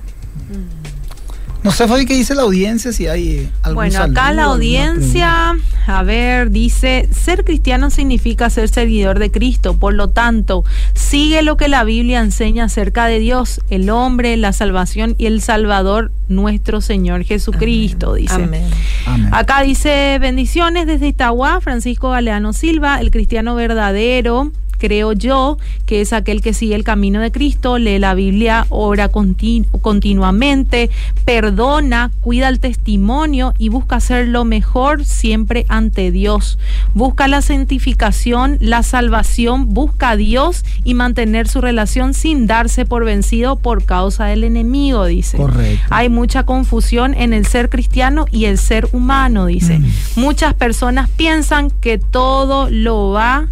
No 1.64 1.70
sé, 1.70 1.88
Fabi, 1.88 2.04
qué 2.04 2.14
dice 2.14 2.34
la 2.34 2.42
audiencia, 2.42 2.92
si 2.92 3.06
hay 3.06 3.50
algún 3.62 3.76
Bueno, 3.76 3.98
acá 3.98 4.24
saludo, 4.24 4.36
la 4.36 4.44
audiencia, 4.44 5.56
a 5.86 6.02
ver, 6.02 6.50
dice, 6.50 7.08
ser 7.10 7.42
cristiano 7.42 7.88
significa 7.88 8.50
ser 8.50 8.68
seguidor 8.68 9.18
de 9.18 9.30
Cristo, 9.30 9.74
por 9.74 9.94
lo 9.94 10.08
tanto, 10.08 10.62
sigue 10.92 11.40
lo 11.40 11.56
que 11.56 11.68
la 11.68 11.82
Biblia 11.84 12.20
enseña 12.20 12.64
acerca 12.64 13.06
de 13.06 13.18
Dios, 13.18 13.62
el 13.70 13.88
hombre, 13.88 14.36
la 14.36 14.52
salvación 14.52 15.14
y 15.16 15.24
el 15.24 15.40
Salvador, 15.40 16.12
nuestro 16.28 16.82
Señor 16.82 17.24
Jesucristo, 17.24 18.12
dice. 18.12 18.34
Amén. 18.34 18.66
Amén. 19.06 19.30
Acá 19.32 19.62
dice 19.62 20.18
bendiciones 20.20 20.86
desde 20.86 21.08
Itagua, 21.08 21.62
Francisco 21.62 22.10
Galeano 22.10 22.52
Silva, 22.52 23.00
el 23.00 23.10
cristiano 23.10 23.54
verdadero. 23.54 24.52
Creo 24.84 25.14
yo 25.14 25.56
que 25.86 26.02
es 26.02 26.12
aquel 26.12 26.42
que 26.42 26.52
sigue 26.52 26.74
el 26.74 26.84
camino 26.84 27.18
de 27.20 27.32
Cristo, 27.32 27.78
lee 27.78 27.98
la 27.98 28.12
Biblia, 28.12 28.66
ora 28.68 29.10
continu- 29.10 29.64
continuamente, 29.80 30.90
perdona, 31.24 32.10
cuida 32.20 32.50
el 32.50 32.60
testimonio 32.60 33.54
y 33.56 33.70
busca 33.70 33.96
hacer 33.96 34.28
lo 34.28 34.44
mejor 34.44 35.06
siempre 35.06 35.64
ante 35.70 36.10
Dios. 36.10 36.58
Busca 36.92 37.28
la 37.28 37.40
santificación, 37.40 38.58
la 38.60 38.82
salvación, 38.82 39.72
busca 39.72 40.10
a 40.10 40.16
Dios 40.16 40.66
y 40.84 40.92
mantener 40.92 41.48
su 41.48 41.62
relación 41.62 42.12
sin 42.12 42.46
darse 42.46 42.84
por 42.84 43.06
vencido 43.06 43.56
por 43.56 43.84
causa 43.84 44.26
del 44.26 44.44
enemigo, 44.44 45.06
dice. 45.06 45.38
Correcto. 45.38 45.82
Hay 45.88 46.10
mucha 46.10 46.42
confusión 46.42 47.14
en 47.14 47.32
el 47.32 47.46
ser 47.46 47.70
cristiano 47.70 48.26
y 48.30 48.44
el 48.44 48.58
ser 48.58 48.86
humano, 48.92 49.46
dice. 49.46 49.78
Mm. 49.78 49.86
Muchas 50.16 50.52
personas 50.52 51.08
piensan 51.08 51.70
que 51.70 51.96
todo 51.96 52.68
lo 52.68 53.12
va, 53.12 53.48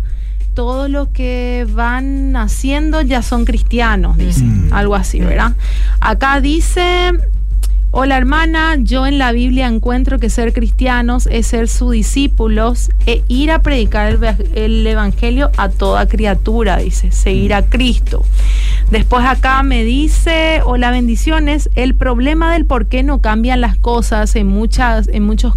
todo 0.55 0.89
lo 0.89 1.13
que 1.13 1.67
van 1.71 2.37
haciendo 2.37 3.03
ya 3.03 3.23
son 3.23 3.45
cristianos, 3.45 4.17
dice. 4.17 4.45
Mm. 4.45 4.73
Algo 4.73 4.95
así, 4.95 5.21
¿verdad? 5.21 5.55
Acá 6.01 6.41
dice, 6.41 7.13
hola 7.91 8.17
hermana, 8.17 8.77
yo 8.79 9.07
en 9.07 9.19
la 9.19 9.33
Biblia 9.33 9.67
encuentro 9.67 10.19
que 10.19 10.31
ser 10.31 10.53
cristianos 10.53 11.29
es 11.31 11.47
ser 11.47 11.69
sus 11.69 11.93
discípulos 11.93 12.91
e 13.07 13.23
ir 13.29 13.51
a 13.51 13.61
predicar 13.61 14.13
el, 14.13 14.37
el 14.55 14.87
evangelio 14.87 15.51
a 15.57 15.69
toda 15.69 16.07
criatura, 16.07 16.79
dice, 16.79 17.11
seguir 17.11 17.55
a 17.55 17.63
Cristo. 17.63 18.25
Después 18.93 19.25
acá 19.25 19.63
me 19.63 19.85
dice, 19.85 20.61
hola 20.67 20.91
bendiciones, 20.91 21.71
el 21.77 21.95
problema 21.95 22.53
del 22.53 22.67
por 22.67 22.85
qué 22.89 23.03
no 23.03 23.23
cambian 23.23 23.63
las 23.63 23.79
cosas 23.79 24.37
en 24.37 24.49
muchas, 24.49 25.09
en 25.09 25.23
muchos 25.25 25.55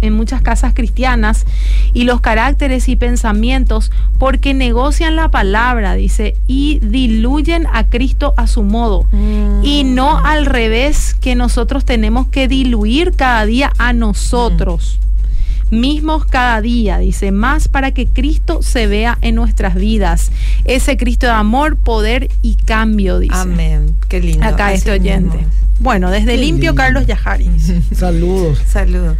en 0.00 0.12
muchas 0.12 0.42
casas 0.42 0.74
cristianas 0.74 1.46
y 1.94 2.02
los 2.02 2.20
caracteres 2.20 2.88
y 2.88 2.96
pensamientos 2.96 3.92
porque 4.18 4.52
negocian 4.52 5.14
la 5.14 5.28
palabra, 5.28 5.94
dice, 5.94 6.34
y 6.48 6.80
diluyen 6.80 7.68
a 7.72 7.86
Cristo 7.86 8.34
a 8.36 8.48
su 8.48 8.64
modo. 8.64 9.06
Y 9.62 9.84
no 9.84 10.18
al 10.18 10.44
revés, 10.44 11.14
que 11.14 11.36
nosotros 11.36 11.84
tenemos 11.84 12.26
que 12.26 12.48
diluir 12.48 13.12
cada 13.12 13.46
día 13.46 13.72
a 13.78 13.92
nosotros. 13.92 14.98
Mismos 15.72 16.26
cada 16.26 16.60
día, 16.60 16.98
dice, 16.98 17.32
más 17.32 17.66
para 17.66 17.92
que 17.92 18.06
Cristo 18.06 18.60
se 18.62 18.86
vea 18.86 19.16
en 19.22 19.34
nuestras 19.34 19.74
vidas. 19.74 20.30
Ese 20.66 20.98
Cristo 20.98 21.24
de 21.26 21.32
amor, 21.32 21.76
poder 21.78 22.28
y 22.42 22.56
cambio, 22.56 23.18
dice. 23.18 23.34
Amén. 23.34 23.94
Qué 24.08 24.20
lindo. 24.20 24.46
Acá 24.46 24.66
Así 24.68 24.76
este 24.76 24.90
oyente. 24.92 25.38
mismo. 25.38 25.52
Bueno, 25.80 26.10
desde 26.10 26.32
Qué 26.32 26.36
Limpio, 26.36 26.72
lindo. 26.72 26.82
Carlos 26.82 27.06
Yajari. 27.06 27.50
Saludos. 27.96 28.58
Saludos. 28.68 29.16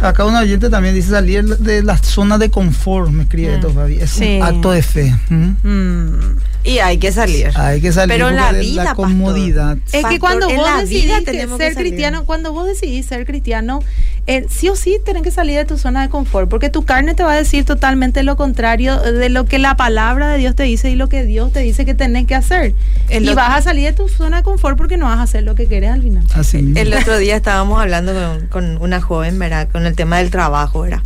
Acá 0.00 0.24
un 0.24 0.34
oyente 0.34 0.70
también 0.70 0.94
dice 0.94 1.10
salir 1.10 1.44
de 1.44 1.82
la 1.82 1.98
zona 1.98 2.38
de 2.38 2.48
confort, 2.50 3.10
me 3.10 3.24
escribe 3.24 3.56
esto, 3.56 3.70
Fabi. 3.70 3.96
Es 3.96 4.08
Sí. 4.10 4.38
un 4.38 4.42
acto 4.42 4.70
de 4.70 4.82
fe. 4.82 5.14
Mm. 5.28 6.38
Y 6.64 6.78
hay 6.78 6.96
que 6.98 7.12
salir. 7.12 7.50
Hay 7.54 7.80
que 7.82 7.92
salir 7.92 8.14
Pero 8.16 8.30
la 8.30 8.52
de 8.54 8.60
vida, 8.60 8.82
la 8.84 8.90
pastor. 8.94 9.06
comodidad. 9.06 9.76
Es 9.92 10.04
que 10.06 10.18
cuando 10.18 10.48
vos 10.48 10.66
decidís 10.80 11.20
que 11.26 11.46
ser 11.58 11.74
cristiano, 11.74 12.24
cuando 12.24 12.52
vos 12.52 12.66
decidís 12.66 13.04
ser 13.06 13.26
cristiano, 13.26 13.80
eh, 14.28 14.46
sí 14.50 14.68
o 14.68 14.74
sí 14.76 14.98
tenés 15.04 15.22
que 15.22 15.30
salir 15.30 15.56
de 15.56 15.64
tu 15.64 15.78
zona 15.78 16.02
de 16.02 16.08
confort, 16.08 16.48
porque 16.48 16.68
tu 16.68 16.84
carne 16.84 17.14
te 17.14 17.22
va 17.22 17.32
a 17.32 17.36
decir 17.36 17.64
totalmente 17.64 18.22
lo 18.24 18.36
contrario 18.36 18.98
de 19.00 19.28
lo 19.28 19.44
que 19.46 19.58
la 19.58 19.76
palabra 19.76 20.28
de 20.28 20.38
Dios 20.38 20.56
te 20.56 20.64
dice 20.64 20.90
y 20.90 20.96
lo 20.96 21.08
que 21.08 21.24
Dios 21.24 21.52
te 21.52 21.60
dice 21.60 21.84
que 21.84 21.94
tenés 21.94 22.26
que 22.26 22.34
hacer. 22.34 22.74
El 23.08 23.24
y 23.24 23.28
otro- 23.28 23.36
vas 23.36 23.56
a 23.58 23.62
salir 23.62 23.84
de 23.84 23.92
tu 23.92 24.08
zona 24.08 24.38
de 24.38 24.42
confort 24.42 24.76
porque 24.76 24.96
no 24.96 25.06
vas 25.06 25.18
a 25.18 25.22
hacer 25.22 25.44
lo 25.44 25.54
que 25.54 25.66
querés 25.66 25.90
al 25.92 26.02
final. 26.02 26.24
Así 26.34 26.58
mismo. 26.60 26.80
El 26.80 26.92
otro 26.94 27.16
día 27.18 27.36
estábamos 27.36 27.80
hablando 27.80 28.12
con, 28.14 28.46
con 28.48 28.82
una 28.82 29.00
joven, 29.00 29.38
¿verdad? 29.38 29.68
Con 29.70 29.86
el 29.86 29.94
tema 29.94 30.18
del 30.18 30.30
trabajo, 30.30 30.80
¿verdad? 30.80 31.02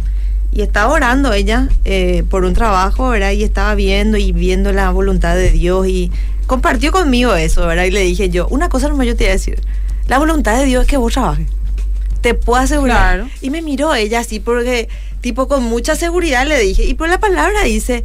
Y 0.53 0.63
estaba 0.63 0.93
orando 0.93 1.33
ella 1.33 1.69
eh, 1.85 2.25
por 2.29 2.45
un 2.45 2.55
trabajo, 2.55 3.11
¿verdad? 3.11 3.33
Y 3.33 3.45
estaba 3.45 3.75
viendo 3.75 4.17
y 4.17 4.33
viendo 4.33 4.73
la 4.73 4.91
voluntad 4.91 5.37
de 5.37 5.51
Dios 5.51 5.87
y 5.87 6.11
compartió 6.47 6.91
conmigo 6.91 7.35
eso, 7.35 7.67
¿verdad? 7.67 7.85
Y 7.85 7.91
le 7.93 8.01
dije 8.01 8.31
yo, 8.31 8.49
una 8.49 8.69
cosa 8.69 8.89
nomás 8.89 9.07
yo 9.07 9.15
te 9.15 9.25
voy 9.25 9.29
a 9.31 9.33
decir, 9.35 9.61
la 10.09 10.19
voluntad 10.19 10.59
de 10.59 10.65
Dios 10.65 10.83
es 10.85 10.89
que 10.89 10.97
vos 10.97 11.13
trabajes. 11.13 11.47
Te 12.21 12.35
puedo 12.35 12.61
asegurar. 12.61 13.17
Claro. 13.17 13.31
Y 13.41 13.51
me 13.51 13.63
miró 13.63 13.95
ella 13.95 14.21
así 14.21 14.41
porque, 14.41 14.89
tipo, 15.21 15.49
con 15.49 15.63
mucha 15.65 15.97
seguridad 15.97 16.47
le 16.47 16.59
dije, 16.59 16.85
y 16.85 16.95
por 16.95 17.09
la 17.09 17.19
palabra 17.19 17.63
dice, 17.65 18.05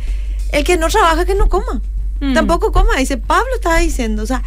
el 0.52 0.64
que 0.64 0.78
no 0.78 0.88
trabaja 0.88 1.26
que 1.26 1.36
no 1.36 1.50
coma. 1.50 1.82
Mm. 2.22 2.34
Tampoco 2.34 2.72
coma, 2.72 2.96
dice, 2.98 3.18
Pablo 3.18 3.50
estaba 3.56 3.80
diciendo, 3.80 4.24
o 4.24 4.26
sea, 4.26 4.42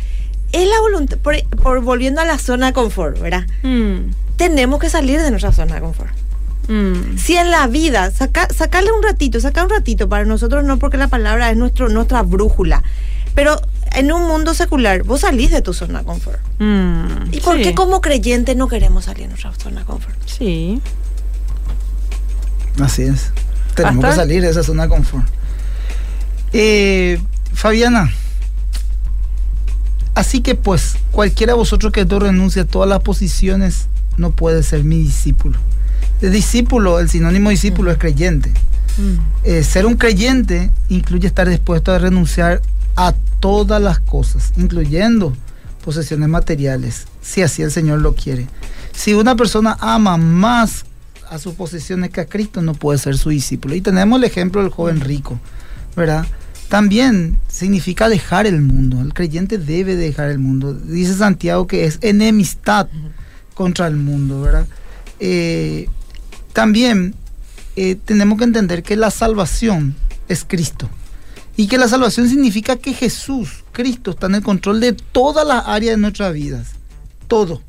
es 0.53 0.67
la 0.67 0.81
voluntad, 0.81 1.19
por, 1.19 1.37
por 1.63 1.83
volviendo 1.83 2.21
a 2.21 2.25
la 2.25 2.39
zona 2.39 2.69
de 2.69 2.73
confort, 2.73 3.19
¿verdad? 3.21 3.47
Mm, 3.63 4.11
tenemos 4.37 4.81
que 4.81 4.89
salir 4.89 5.21
de 5.21 5.31
nuestra 5.31 5.53
zona 5.53 5.75
de 5.75 5.81
confort. 5.83 6.13
mm. 6.69 7.19
Si 7.19 7.37
en 7.37 7.51
la 7.51 7.67
vida, 7.67 8.11
saca, 8.11 8.49
sacarle 8.49 8.91
un 8.93 9.03
ratito, 9.03 9.41
sacar 9.41 9.65
un 9.65 9.71
ratito 9.71 10.09
para 10.09 10.25
nosotros 10.25 10.65
no 10.65 10.79
porque 10.79 10.97
la 10.97 11.09
palabra 11.09 11.51
es 11.51 11.57
nuestro, 11.57 11.91
nuestra 11.91 12.23
brújula, 12.23 12.83
pero 13.35 13.61
en 13.95 14.13
un 14.13 14.27
mundo 14.29 14.55
secular 14.55 15.03
vos 15.03 15.21
salís 15.21 15.51
de 15.51 15.63
tu 15.63 15.73
zona 15.75 16.01
de 16.01 16.05
confort. 16.05 16.39
Mm, 16.59 17.33
¿Y 17.33 17.41
por 17.41 17.57
sí, 17.57 17.63
qué 17.63 17.75
como 17.75 18.01
creyentes 18.01 18.57
no 18.57 18.69
queremos 18.69 19.05
salir 19.07 19.23
de 19.25 19.29
nuestra 19.29 19.53
zona 19.55 19.81
de 19.81 19.87
confort? 19.87 20.17
Sí. 20.27 20.81
Así 22.81 23.03
es. 23.03 23.33
Tenemos 23.75 24.05
que 24.05 24.13
salir 24.13 24.43
de 24.43 24.51
esa 24.51 24.63
zona 24.63 24.85
de 24.85 24.89
confort. 24.89 25.27
Eh, 26.53 27.21
Fabiana, 27.53 28.11
así 30.15 30.41
que 30.41 30.55
pues, 30.55 30.97
cualquiera 31.13 31.53
de 31.53 31.59
vosotros 31.59 31.93
que 31.93 32.05
no 32.05 32.19
renuncie 32.19 32.63
a 32.63 32.65
todas 32.65 32.89
las 32.89 33.01
posiciones 33.01 33.87
no 34.17 34.31
puede 34.31 34.63
ser 34.63 34.85
mi 34.85 34.99
discípulo. 34.99 35.59
De 36.21 36.31
discípulo, 36.31 36.99
el 36.99 37.09
sinónimo 37.09 37.51
discípulo 37.51 37.91
es 37.93 37.99
creyente. 37.99 38.51
Mm, 38.99 39.19
Eh, 39.45 39.63
ser 39.63 39.87
un 39.87 39.95
creyente 39.97 40.71
incluye 40.89 41.27
estar 41.29 41.49
dispuesto 41.49 41.93
a 41.93 41.99
renunciar 41.99 42.61
a 42.99 43.15
todas 43.39 43.81
las 43.81 44.01
cosas, 44.01 44.53
incluyendo 44.57 45.33
posesiones 45.85 46.29
materiales, 46.29 47.07
si 47.23 47.43
así 47.43 47.63
el 47.63 47.71
Señor 47.71 48.01
lo 48.01 48.17
quiere. 48.17 48.49
Si 48.93 49.15
una 49.15 49.37
persona 49.37 49.77
ama 49.81 50.17
más 50.17 50.85
a 51.31 51.39
sus 51.39 51.55
posesiones 51.55 52.11
que 52.11 52.23
a 52.23 52.27
Cristo, 52.27 52.61
no 52.61 52.75
puede 52.75 52.99
ser 52.99 53.17
su 53.17 53.31
discípulo. 53.31 53.77
Y 53.77 53.83
tenemos 53.83 54.19
el 54.19 54.25
ejemplo 54.25 54.63
del 54.63 54.73
joven 54.73 55.01
rico, 55.01 55.39
¿verdad? 55.95 56.27
También 56.69 57.39
significa 57.47 58.09
dejar 58.09 58.49
el 58.49 58.61
mundo. 58.63 59.01
El 59.01 59.15
creyente 59.15 59.59
debe 59.59 59.95
dejar 59.95 60.31
el 60.31 60.41
mundo. 60.41 60.75
Dice 60.75 61.15
Santiago 61.15 61.69
que 61.69 61.85
es 61.85 61.99
enemistad 62.01 62.89
contra 63.55 63.87
el 63.87 63.95
mundo, 63.95 64.43
¿verdad? 64.43 64.67
Eh, 65.21 65.89
también 66.53 67.15
eh, 67.77 67.95
tenemos 68.05 68.39
que 68.39 68.45
entender 68.45 68.83
que 68.83 68.97
la 68.97 69.13
salvación 69.13 69.95
es 70.27 70.45
Cristo. 70.45 70.91
Y 71.59 71.67
que 71.67 71.77
la 71.77 71.89
salvación 71.89 72.29
significa 72.29 72.77
que 72.77 72.93
Jesús, 72.93 73.65
Cristo, 73.73 74.13
está 74.13 74.29
en 74.29 74.37
el 74.37 74.45
control 74.45 74.79
de 74.79 74.93
todas 74.93 75.45
las 75.45 75.67
áreas 75.67 75.97
de 75.97 76.01
nuestras 76.01 76.33
vidas. 76.33 76.69
Todo. 77.27 77.63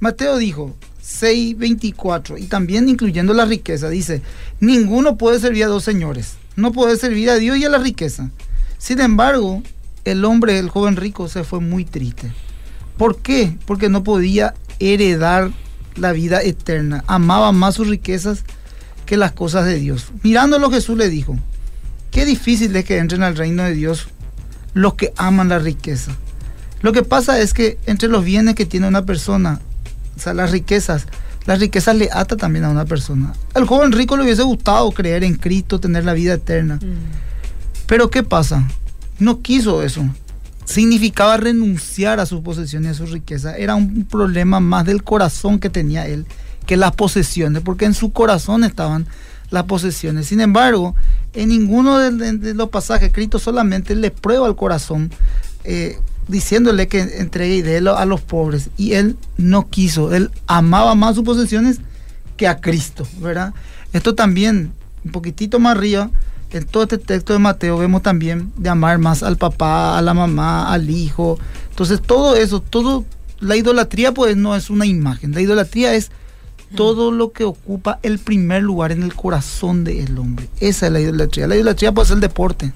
Mateo 0.00 0.38
dijo, 0.38 0.74
6:24 1.02 2.38
y 2.38 2.46
también 2.46 2.88
incluyendo 2.88 3.34
la 3.34 3.44
riqueza, 3.44 3.90
dice, 3.90 4.22
ninguno 4.60 5.18
puede 5.18 5.40
servir 5.40 5.64
a 5.64 5.66
dos 5.66 5.84
señores, 5.84 6.36
no 6.56 6.72
puede 6.72 6.96
servir 6.96 7.28
a 7.28 7.34
Dios 7.34 7.58
y 7.58 7.66
a 7.66 7.68
la 7.68 7.76
riqueza. 7.76 8.30
Sin 8.78 8.98
embargo, 8.98 9.62
el 10.06 10.24
hombre, 10.24 10.58
el 10.58 10.70
joven 10.70 10.96
rico, 10.96 11.28
se 11.28 11.44
fue 11.44 11.60
muy 11.60 11.84
triste. 11.84 12.32
¿Por 12.96 13.18
qué? 13.18 13.58
Porque 13.66 13.90
no 13.90 14.02
podía 14.04 14.54
heredar 14.78 15.52
la 15.96 16.12
vida 16.12 16.42
eterna, 16.42 17.04
amaba 17.06 17.52
más 17.52 17.74
sus 17.74 17.88
riquezas 17.88 18.42
que 19.04 19.18
las 19.18 19.32
cosas 19.32 19.66
de 19.66 19.74
Dios. 19.78 20.12
Mirándolo 20.22 20.70
Jesús 20.70 20.96
le 20.96 21.10
dijo, 21.10 21.38
qué 22.14 22.24
difícil 22.24 22.74
es 22.76 22.84
que 22.84 22.98
entren 22.98 23.24
al 23.24 23.36
reino 23.36 23.64
de 23.64 23.74
Dios 23.74 24.06
los 24.72 24.94
que 24.94 25.12
aman 25.16 25.48
la 25.48 25.58
riqueza. 25.58 26.12
Lo 26.80 26.92
que 26.92 27.02
pasa 27.02 27.40
es 27.40 27.52
que 27.52 27.76
entre 27.86 28.08
los 28.08 28.24
bienes 28.24 28.54
que 28.54 28.66
tiene 28.66 28.86
una 28.86 29.04
persona, 29.04 29.60
o 30.16 30.20
sea, 30.20 30.32
las 30.32 30.52
riquezas, 30.52 31.06
las 31.44 31.58
riquezas 31.58 31.96
le 31.96 32.08
ata 32.12 32.36
también 32.36 32.64
a 32.64 32.70
una 32.70 32.84
persona. 32.84 33.32
Al 33.54 33.66
joven 33.66 33.90
rico 33.90 34.16
le 34.16 34.22
hubiese 34.22 34.44
gustado 34.44 34.92
creer 34.92 35.24
en 35.24 35.34
Cristo, 35.34 35.80
tener 35.80 36.04
la 36.04 36.12
vida 36.12 36.34
eterna. 36.34 36.76
Mm. 36.76 37.86
Pero 37.86 38.10
¿qué 38.10 38.22
pasa? 38.22 38.64
No 39.18 39.42
quiso 39.42 39.82
eso. 39.82 40.08
Significaba 40.64 41.36
renunciar 41.36 42.20
a 42.20 42.26
sus 42.26 42.42
posesiones 42.42 42.88
y 42.88 43.02
a 43.02 43.06
su 43.06 43.12
riqueza. 43.12 43.56
Era 43.56 43.74
un 43.74 44.04
problema 44.04 44.60
más 44.60 44.86
del 44.86 45.02
corazón 45.02 45.58
que 45.58 45.68
tenía 45.68 46.06
él 46.06 46.26
que 46.64 46.76
las 46.76 46.92
posesiones, 46.92 47.62
porque 47.62 47.84
en 47.84 47.92
su 47.92 48.12
corazón 48.12 48.62
estaban 48.62 49.06
las 49.50 49.64
posesiones. 49.64 50.26
Sin 50.26 50.40
embargo, 50.40 50.94
en 51.34 51.48
ninguno 51.48 51.98
de, 51.98 52.54
los 52.54 52.68
pasajes 52.68 53.12
Cristo 53.12 53.38
solamente 53.38 53.94
le 53.94 54.10
prueba 54.10 54.46
al 54.46 54.56
corazón, 54.56 55.10
eh, 55.64 55.98
diciéndole 56.28 56.88
que 56.88 57.00
entregue 57.00 57.62
de 57.62 57.78
él 57.78 57.88
a 57.88 58.04
los 58.04 58.20
pobres. 58.20 58.70
Y 58.76 58.92
él 58.92 59.16
no 59.36 59.68
quiso, 59.68 60.14
él 60.14 60.30
amaba 60.46 60.94
más 60.94 61.16
sus 61.16 61.24
posesiones 61.24 61.80
que 62.36 62.48
a 62.48 62.60
Cristo, 62.60 63.06
¿verdad? 63.20 63.52
Esto 63.92 64.14
también, 64.14 64.72
un 65.04 65.12
poquitito 65.12 65.58
más 65.58 65.76
arriba, 65.76 66.10
en 66.54 66.64
todo 66.66 66.84
este 66.84 66.98
texto 66.98 67.32
de 67.32 67.40
Mateo 67.40 67.78
vemos 67.78 68.02
también 68.02 68.52
de 68.56 68.68
amar 68.68 68.98
más 68.98 69.24
al 69.24 69.36
papá, 69.36 69.98
a 69.98 70.02
la 70.02 70.14
mamá, 70.14 70.72
al 70.72 70.88
hijo. 70.88 71.38
Entonces 71.70 72.00
todo 72.00 72.36
eso, 72.36 72.60
todo, 72.60 73.04
la 73.40 73.56
idolatría 73.56 74.12
pues 74.12 74.36
no 74.36 74.54
es 74.54 74.70
una 74.70 74.86
imagen, 74.86 75.32
la 75.32 75.40
idolatría 75.40 75.94
es 75.94 76.12
todo 76.76 77.10
lo 77.10 77.32
que 77.32 77.44
ocupa 77.44 77.98
el 78.02 78.18
primer 78.18 78.62
lugar 78.62 78.92
en 78.92 79.02
el 79.02 79.14
corazón 79.14 79.84
del 79.84 80.18
hombre. 80.18 80.48
Esa 80.60 80.86
es 80.86 80.92
la 80.92 81.00
idolatría. 81.00 81.46
La 81.46 81.56
idolatría 81.56 81.92
puede 81.92 82.08
ser 82.08 82.16
el 82.16 82.20
deporte. 82.20 82.72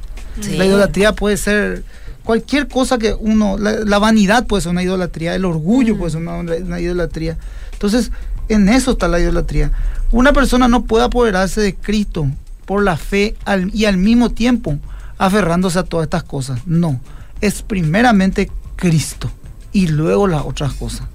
La 0.56 0.64
idolatría 0.64 1.12
puede 1.12 1.36
ser 1.36 1.84
cualquier 2.24 2.68
cosa 2.68 2.98
que 2.98 3.14
uno, 3.14 3.56
la, 3.58 3.98
vanidad 3.98 4.46
puede 4.46 4.62
ser 4.62 4.72
una 4.72 4.82
idolatría, 4.82 5.34
el 5.34 5.44
orgullo 5.44 5.96
puede 5.96 6.12
ser 6.12 6.20
una, 6.20 6.78
idolatría. 6.80 7.38
Entonces, 7.72 8.12
en 8.48 8.68
eso 8.68 8.92
está 8.92 9.08
la 9.08 9.18
idolatría. 9.18 9.72
Una 10.12 10.32
persona 10.32 10.68
no 10.68 10.84
puede 10.84 11.04
apoderarse 11.04 11.60
de 11.60 11.74
Cristo 11.74 12.28
por 12.66 12.84
la 12.84 12.96
fe 12.96 13.34
y 13.72 13.86
al 13.86 13.96
mismo 13.96 14.30
tiempo 14.30 14.78
aferrándose 15.16 15.78
a 15.78 15.84
todas 15.84 16.04
estas 16.04 16.22
cosas. 16.22 16.60
No, 16.66 17.00
es 17.40 17.62
primeramente 17.62 18.50
Cristo 18.76 19.30
y 19.72 19.88
luego 19.88 20.26
las 20.26 20.42
otras 20.42 20.74
cosas. 20.74 21.06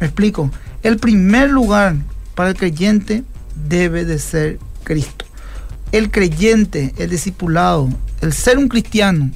Me 0.00 0.06
explico. 0.06 0.50
El 0.82 0.98
primer 0.98 1.48
lugar 1.48 1.96
para 2.36 2.50
el 2.50 2.56
creyente 2.56 3.24
debe 3.68 4.04
de 4.04 4.20
ser 4.20 4.60
Cristo. 4.84 5.24
El 5.90 6.10
creyente, 6.10 6.94
el 6.98 7.10
discipulado, 7.10 7.88
el 8.20 8.32
ser 8.32 8.58
un 8.58 8.68
cristiano, 8.68 9.30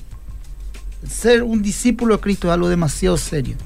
el 1.02 1.10
ser 1.10 1.42
un 1.42 1.62
discípulo 1.62 2.16
de 2.16 2.20
Cristo 2.20 2.48
es 2.48 2.54
algo 2.54 2.68
demasiado 2.68 3.16
serio. 3.16 3.56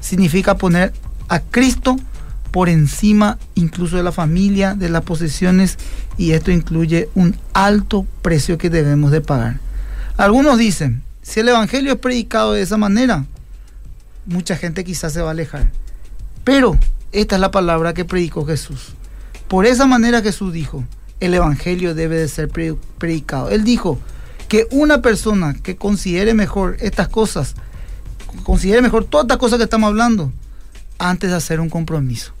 Significa 0.00 0.56
poner 0.56 0.94
a 1.28 1.40
Cristo 1.40 1.96
por 2.52 2.68
encima 2.68 3.38
incluso 3.56 3.96
de 3.96 4.04
la 4.04 4.12
familia, 4.12 4.74
de 4.74 4.88
las 4.88 5.02
posesiones, 5.02 5.78
y 6.16 6.30
esto 6.30 6.52
incluye 6.52 7.08
un 7.16 7.36
alto 7.54 8.06
precio 8.22 8.56
que 8.56 8.70
debemos 8.70 9.10
de 9.10 9.20
pagar. 9.20 9.58
Algunos 10.16 10.58
dicen, 10.58 11.02
si 11.22 11.40
el 11.40 11.48
Evangelio 11.48 11.94
es 11.94 11.98
predicado 11.98 12.52
de 12.52 12.62
esa 12.62 12.76
manera, 12.76 13.26
mucha 14.26 14.56
gente 14.56 14.84
quizás 14.84 15.12
se 15.12 15.22
va 15.22 15.28
a 15.28 15.32
alejar. 15.32 15.72
Pero 16.44 16.78
esta 17.12 17.36
es 17.36 17.40
la 17.40 17.50
palabra 17.50 17.94
que 17.94 18.04
predicó 18.04 18.44
Jesús. 18.46 18.94
Por 19.48 19.66
esa 19.66 19.86
manera 19.86 20.22
Jesús 20.22 20.52
dijo, 20.52 20.84
el 21.20 21.34
Evangelio 21.34 21.94
debe 21.94 22.18
de 22.18 22.28
ser 22.28 22.48
predicado. 22.48 23.50
Él 23.50 23.64
dijo 23.64 23.98
que 24.48 24.66
una 24.70 25.02
persona 25.02 25.54
que 25.54 25.76
considere 25.76 26.34
mejor 26.34 26.76
estas 26.80 27.08
cosas, 27.08 27.54
considere 28.42 28.82
mejor 28.82 29.04
todas 29.04 29.24
estas 29.24 29.38
cosas 29.38 29.58
que 29.58 29.64
estamos 29.64 29.88
hablando, 29.88 30.32
antes 30.98 31.30
de 31.30 31.36
hacer 31.36 31.60
un 31.60 31.70
compromiso. 31.70 32.32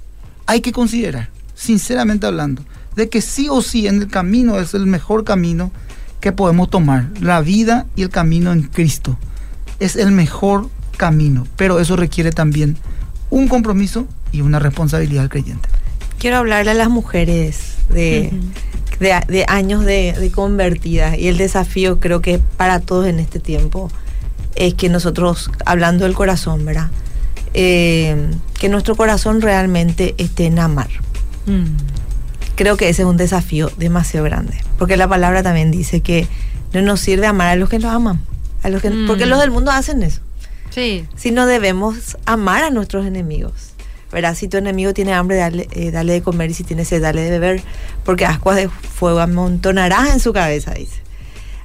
Hay 0.46 0.60
que 0.60 0.72
considerar, 0.72 1.30
sinceramente 1.54 2.26
hablando, 2.26 2.62
de 2.94 3.08
que 3.08 3.20
sí 3.20 3.48
o 3.50 3.60
sí 3.60 3.86
en 3.86 4.02
el 4.02 4.08
camino 4.08 4.58
es 4.58 4.74
el 4.74 4.86
mejor 4.86 5.24
camino 5.24 5.70
que 6.20 6.32
podemos 6.32 6.70
tomar. 6.70 7.10
La 7.20 7.40
vida 7.40 7.86
y 7.94 8.02
el 8.02 8.08
camino 8.08 8.52
en 8.52 8.62
Cristo 8.62 9.18
es 9.78 9.96
el 9.96 10.12
mejor 10.12 10.70
camino, 10.96 11.46
pero 11.56 11.78
eso 11.78 11.96
requiere 11.96 12.32
también 12.32 12.78
un 13.28 13.48
compromiso 13.48 14.06
y 14.32 14.40
una 14.40 14.58
responsabilidad 14.58 15.24
al 15.24 15.28
creyente. 15.28 15.68
Quiero 16.18 16.38
hablarle 16.38 16.70
a 16.70 16.74
las 16.74 16.88
mujeres 16.88 17.76
de, 17.90 18.32
de, 18.98 19.44
años 19.48 19.84
de, 19.84 20.30
convertidas 20.34 21.18
y 21.18 21.28
el 21.28 21.36
desafío 21.36 22.00
creo 22.00 22.20
que 22.20 22.38
para 22.38 22.80
todos 22.80 23.06
en 23.06 23.18
este 23.18 23.38
tiempo 23.38 23.90
es 24.54 24.74
que 24.74 24.88
nosotros, 24.88 25.50
hablando 25.66 26.04
del 26.04 26.14
corazón, 26.14 26.64
¿verdad? 26.64 26.90
Eh, 27.52 28.30
que 28.58 28.68
nuestro 28.68 28.96
corazón 28.96 29.40
realmente 29.42 30.14
esté 30.18 30.46
en 30.46 30.58
amar. 30.58 30.88
Mm. 31.46 31.76
Creo 32.54 32.78
que 32.78 32.88
ese 32.88 33.02
es 33.02 33.08
un 33.08 33.18
desafío 33.18 33.70
demasiado 33.76 34.24
grande, 34.24 34.54
porque 34.78 34.96
la 34.96 35.06
palabra 35.06 35.42
también 35.42 35.70
dice 35.70 36.00
que 36.00 36.26
no 36.72 36.80
nos 36.80 37.00
sirve 37.00 37.26
amar 37.26 37.48
a 37.48 37.56
los 37.56 37.68
que 37.68 37.78
nos 37.78 37.92
aman, 37.92 38.20
a 38.62 38.70
los 38.70 38.80
que, 38.80 38.90
porque 39.06 39.26
mm. 39.26 39.28
los 39.28 39.40
del 39.40 39.50
mundo 39.50 39.70
hacen 39.70 40.02
eso. 40.02 40.22
Sí. 40.70 41.06
Sino 41.16 41.46
debemos 41.46 42.16
amar 42.24 42.64
a 42.64 42.70
nuestros 42.70 43.06
enemigos. 43.06 43.75
¿Verdad? 44.16 44.34
Si 44.34 44.48
tu 44.48 44.56
enemigo 44.56 44.94
tiene 44.94 45.12
hambre, 45.12 45.36
dale, 45.36 45.68
eh, 45.72 45.90
dale 45.90 46.14
de 46.14 46.22
comer 46.22 46.50
y 46.50 46.54
si 46.54 46.64
tiene 46.64 46.86
sed, 46.86 47.02
dale 47.02 47.20
de 47.20 47.28
beber, 47.28 47.62
porque 48.02 48.24
ascuas 48.24 48.56
de 48.56 48.70
fuego 48.70 49.20
amontonarás 49.20 50.08
en 50.08 50.20
su 50.20 50.32
cabeza, 50.32 50.72
dice. 50.72 51.02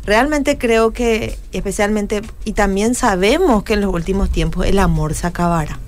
Realmente 0.03 0.57
creo 0.57 0.91
que, 0.91 1.39
especialmente, 1.53 2.21
y 2.43 2.51
también 2.51 2.93
sabemos 2.93 3.63
que 3.63 3.75
en 3.75 3.81
los 3.81 3.93
últimos 3.93 4.29
tiempos 4.29 4.65
el 4.65 4.79
amor 4.79 5.13
se 5.13 5.27
acabará. 5.27 5.79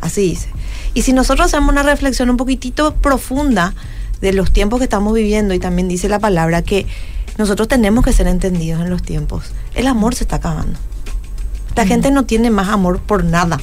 Así 0.00 0.22
dice. 0.22 0.48
Y 0.92 1.02
si 1.02 1.12
nosotros 1.12 1.46
hacemos 1.46 1.70
una 1.70 1.84
reflexión 1.84 2.30
un 2.30 2.36
poquitito 2.36 2.96
profunda 2.96 3.74
de 4.20 4.32
los 4.32 4.52
tiempos 4.52 4.80
que 4.80 4.84
estamos 4.86 5.14
viviendo, 5.14 5.54
y 5.54 5.60
también 5.60 5.86
dice 5.86 6.08
la 6.08 6.18
palabra 6.18 6.62
que 6.62 6.84
nosotros 7.36 7.68
tenemos 7.68 8.04
que 8.04 8.12
ser 8.12 8.26
entendidos 8.26 8.80
en 8.80 8.90
los 8.90 9.04
tiempos, 9.04 9.52
el 9.76 9.86
amor 9.86 10.16
se 10.16 10.24
está 10.24 10.36
acabando. 10.36 10.80
La 11.76 11.86
gente 11.86 12.10
no 12.10 12.24
tiene 12.24 12.50
más 12.50 12.70
amor 12.70 12.98
por 12.98 13.22
nada. 13.22 13.60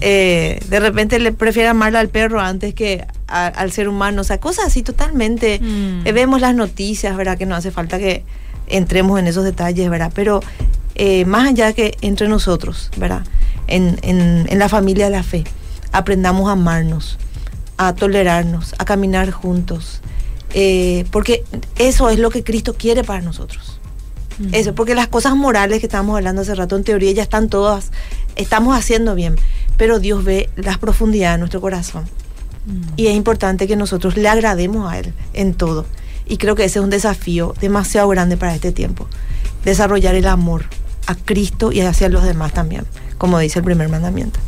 Eh, 0.00 0.60
de 0.68 0.80
repente 0.80 1.18
le 1.18 1.32
prefiere 1.32 1.68
amar 1.68 1.94
al 1.96 2.08
perro 2.08 2.40
antes 2.40 2.74
que 2.74 3.06
al 3.26 3.72
ser 3.72 3.88
humano, 3.88 4.22
o 4.22 4.24
sea, 4.24 4.38
cosas 4.40 4.66
así 4.66 4.82
totalmente. 4.82 5.60
Mm. 5.60 6.06
Eh, 6.06 6.12
vemos 6.12 6.40
las 6.40 6.54
noticias, 6.54 7.16
¿verdad? 7.16 7.38
Que 7.38 7.46
no 7.46 7.54
hace 7.54 7.70
falta 7.70 7.98
que 7.98 8.24
entremos 8.66 9.18
en 9.18 9.26
esos 9.26 9.44
detalles, 9.44 9.88
¿verdad? 9.88 10.12
Pero 10.14 10.40
eh, 10.94 11.24
más 11.24 11.48
allá 11.48 11.72
que 11.72 11.96
entre 12.00 12.28
nosotros, 12.28 12.90
¿verdad? 12.96 13.22
En, 13.68 13.98
en, 14.02 14.58
la 14.58 14.68
familia 14.68 15.06
de 15.06 15.12
la 15.12 15.22
fe, 15.22 15.44
aprendamos 15.92 16.48
a 16.48 16.52
amarnos, 16.52 17.18
a 17.78 17.94
tolerarnos, 17.94 18.74
a 18.78 18.84
caminar 18.84 19.30
juntos, 19.30 20.02
porque 21.10 21.44
eso 21.76 22.10
es 22.10 22.18
lo 22.18 22.28
que 22.28 22.44
Cristo 22.44 22.74
quiere 22.74 23.02
para 23.02 23.22
nosotros. 23.22 23.80
Eso, 24.52 24.74
porque 24.74 24.94
las 24.94 25.08
cosas 25.08 25.36
morales 25.36 25.80
que 25.80 25.86
estábamos 25.86 26.16
hablando 26.16 26.42
hace 26.42 26.54
rato, 26.54 26.76
en 26.76 26.84
teoría 26.84 27.12
ya 27.12 27.22
están 27.22 27.48
todas 27.48 27.90
estamos 28.36 28.76
haciendo 28.76 29.14
bien, 29.14 29.36
pero 29.76 29.98
Dios 29.98 30.24
ve 30.24 30.48
las 30.56 30.78
profundidades 30.78 31.36
de 31.36 31.38
nuestro 31.40 31.60
corazón. 31.60 32.04
Y 32.96 33.08
es 33.08 33.14
importante 33.14 33.66
que 33.66 33.74
nosotros 33.74 34.16
le 34.16 34.28
agrademos 34.28 34.90
a 34.90 34.98
Él 34.98 35.12
en 35.32 35.54
todo. 35.54 35.84
Y 36.26 36.36
creo 36.36 36.54
que 36.54 36.64
ese 36.64 36.78
es 36.78 36.84
un 36.84 36.90
desafío 36.90 37.54
demasiado 37.60 38.08
grande 38.08 38.36
para 38.36 38.54
este 38.54 38.70
tiempo. 38.70 39.08
Desarrollar 39.64 40.14
el 40.14 40.28
amor 40.28 40.66
a 41.06 41.16
Cristo 41.16 41.72
y 41.72 41.80
hacia 41.80 42.08
los 42.08 42.22
demás 42.22 42.52
también, 42.52 42.86
como 43.18 43.38
dice 43.40 43.58
el 43.58 43.64
primer 43.64 43.88
mandamiento. 43.88 44.38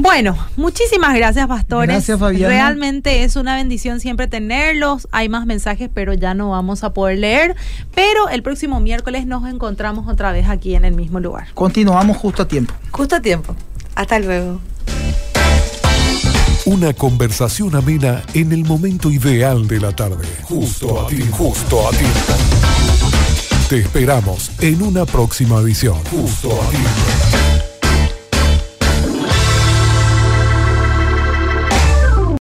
Bueno, 0.00 0.38
muchísimas 0.56 1.12
gracias, 1.16 1.48
pastores. 1.48 1.88
Gracias, 1.88 2.20
Fabián. 2.20 2.48
Realmente 2.48 3.24
es 3.24 3.34
una 3.34 3.56
bendición 3.56 3.98
siempre 3.98 4.28
tenerlos. 4.28 5.08
Hay 5.10 5.28
más 5.28 5.44
mensajes, 5.44 5.90
pero 5.92 6.14
ya 6.14 6.34
no 6.34 6.50
vamos 6.50 6.84
a 6.84 6.94
poder 6.94 7.18
leer. 7.18 7.56
Pero 7.96 8.28
el 8.28 8.44
próximo 8.44 8.78
miércoles 8.78 9.26
nos 9.26 9.48
encontramos 9.48 10.06
otra 10.06 10.30
vez 10.30 10.48
aquí 10.48 10.76
en 10.76 10.84
el 10.84 10.94
mismo 10.94 11.18
lugar. 11.18 11.48
Continuamos 11.52 12.16
justo 12.16 12.42
a 12.42 12.48
tiempo. 12.48 12.72
Justo 12.92 13.16
a 13.16 13.20
tiempo. 13.20 13.56
Hasta 13.96 14.20
luego. 14.20 14.60
Una 16.64 16.92
conversación 16.92 17.74
amena 17.74 18.22
en 18.34 18.52
el 18.52 18.62
momento 18.62 19.10
ideal 19.10 19.66
de 19.66 19.80
la 19.80 19.90
tarde. 19.96 20.28
Justo 20.44 21.06
a 21.06 21.08
ti, 21.08 21.24
justo 21.32 21.88
a 21.88 21.90
ti. 21.90 22.06
Te 23.68 23.80
esperamos 23.80 24.52
en 24.60 24.80
una 24.80 25.04
próxima 25.06 25.58
edición. 25.58 25.98
Justo 26.12 26.50
a 26.52 26.70
ti. 26.70 27.47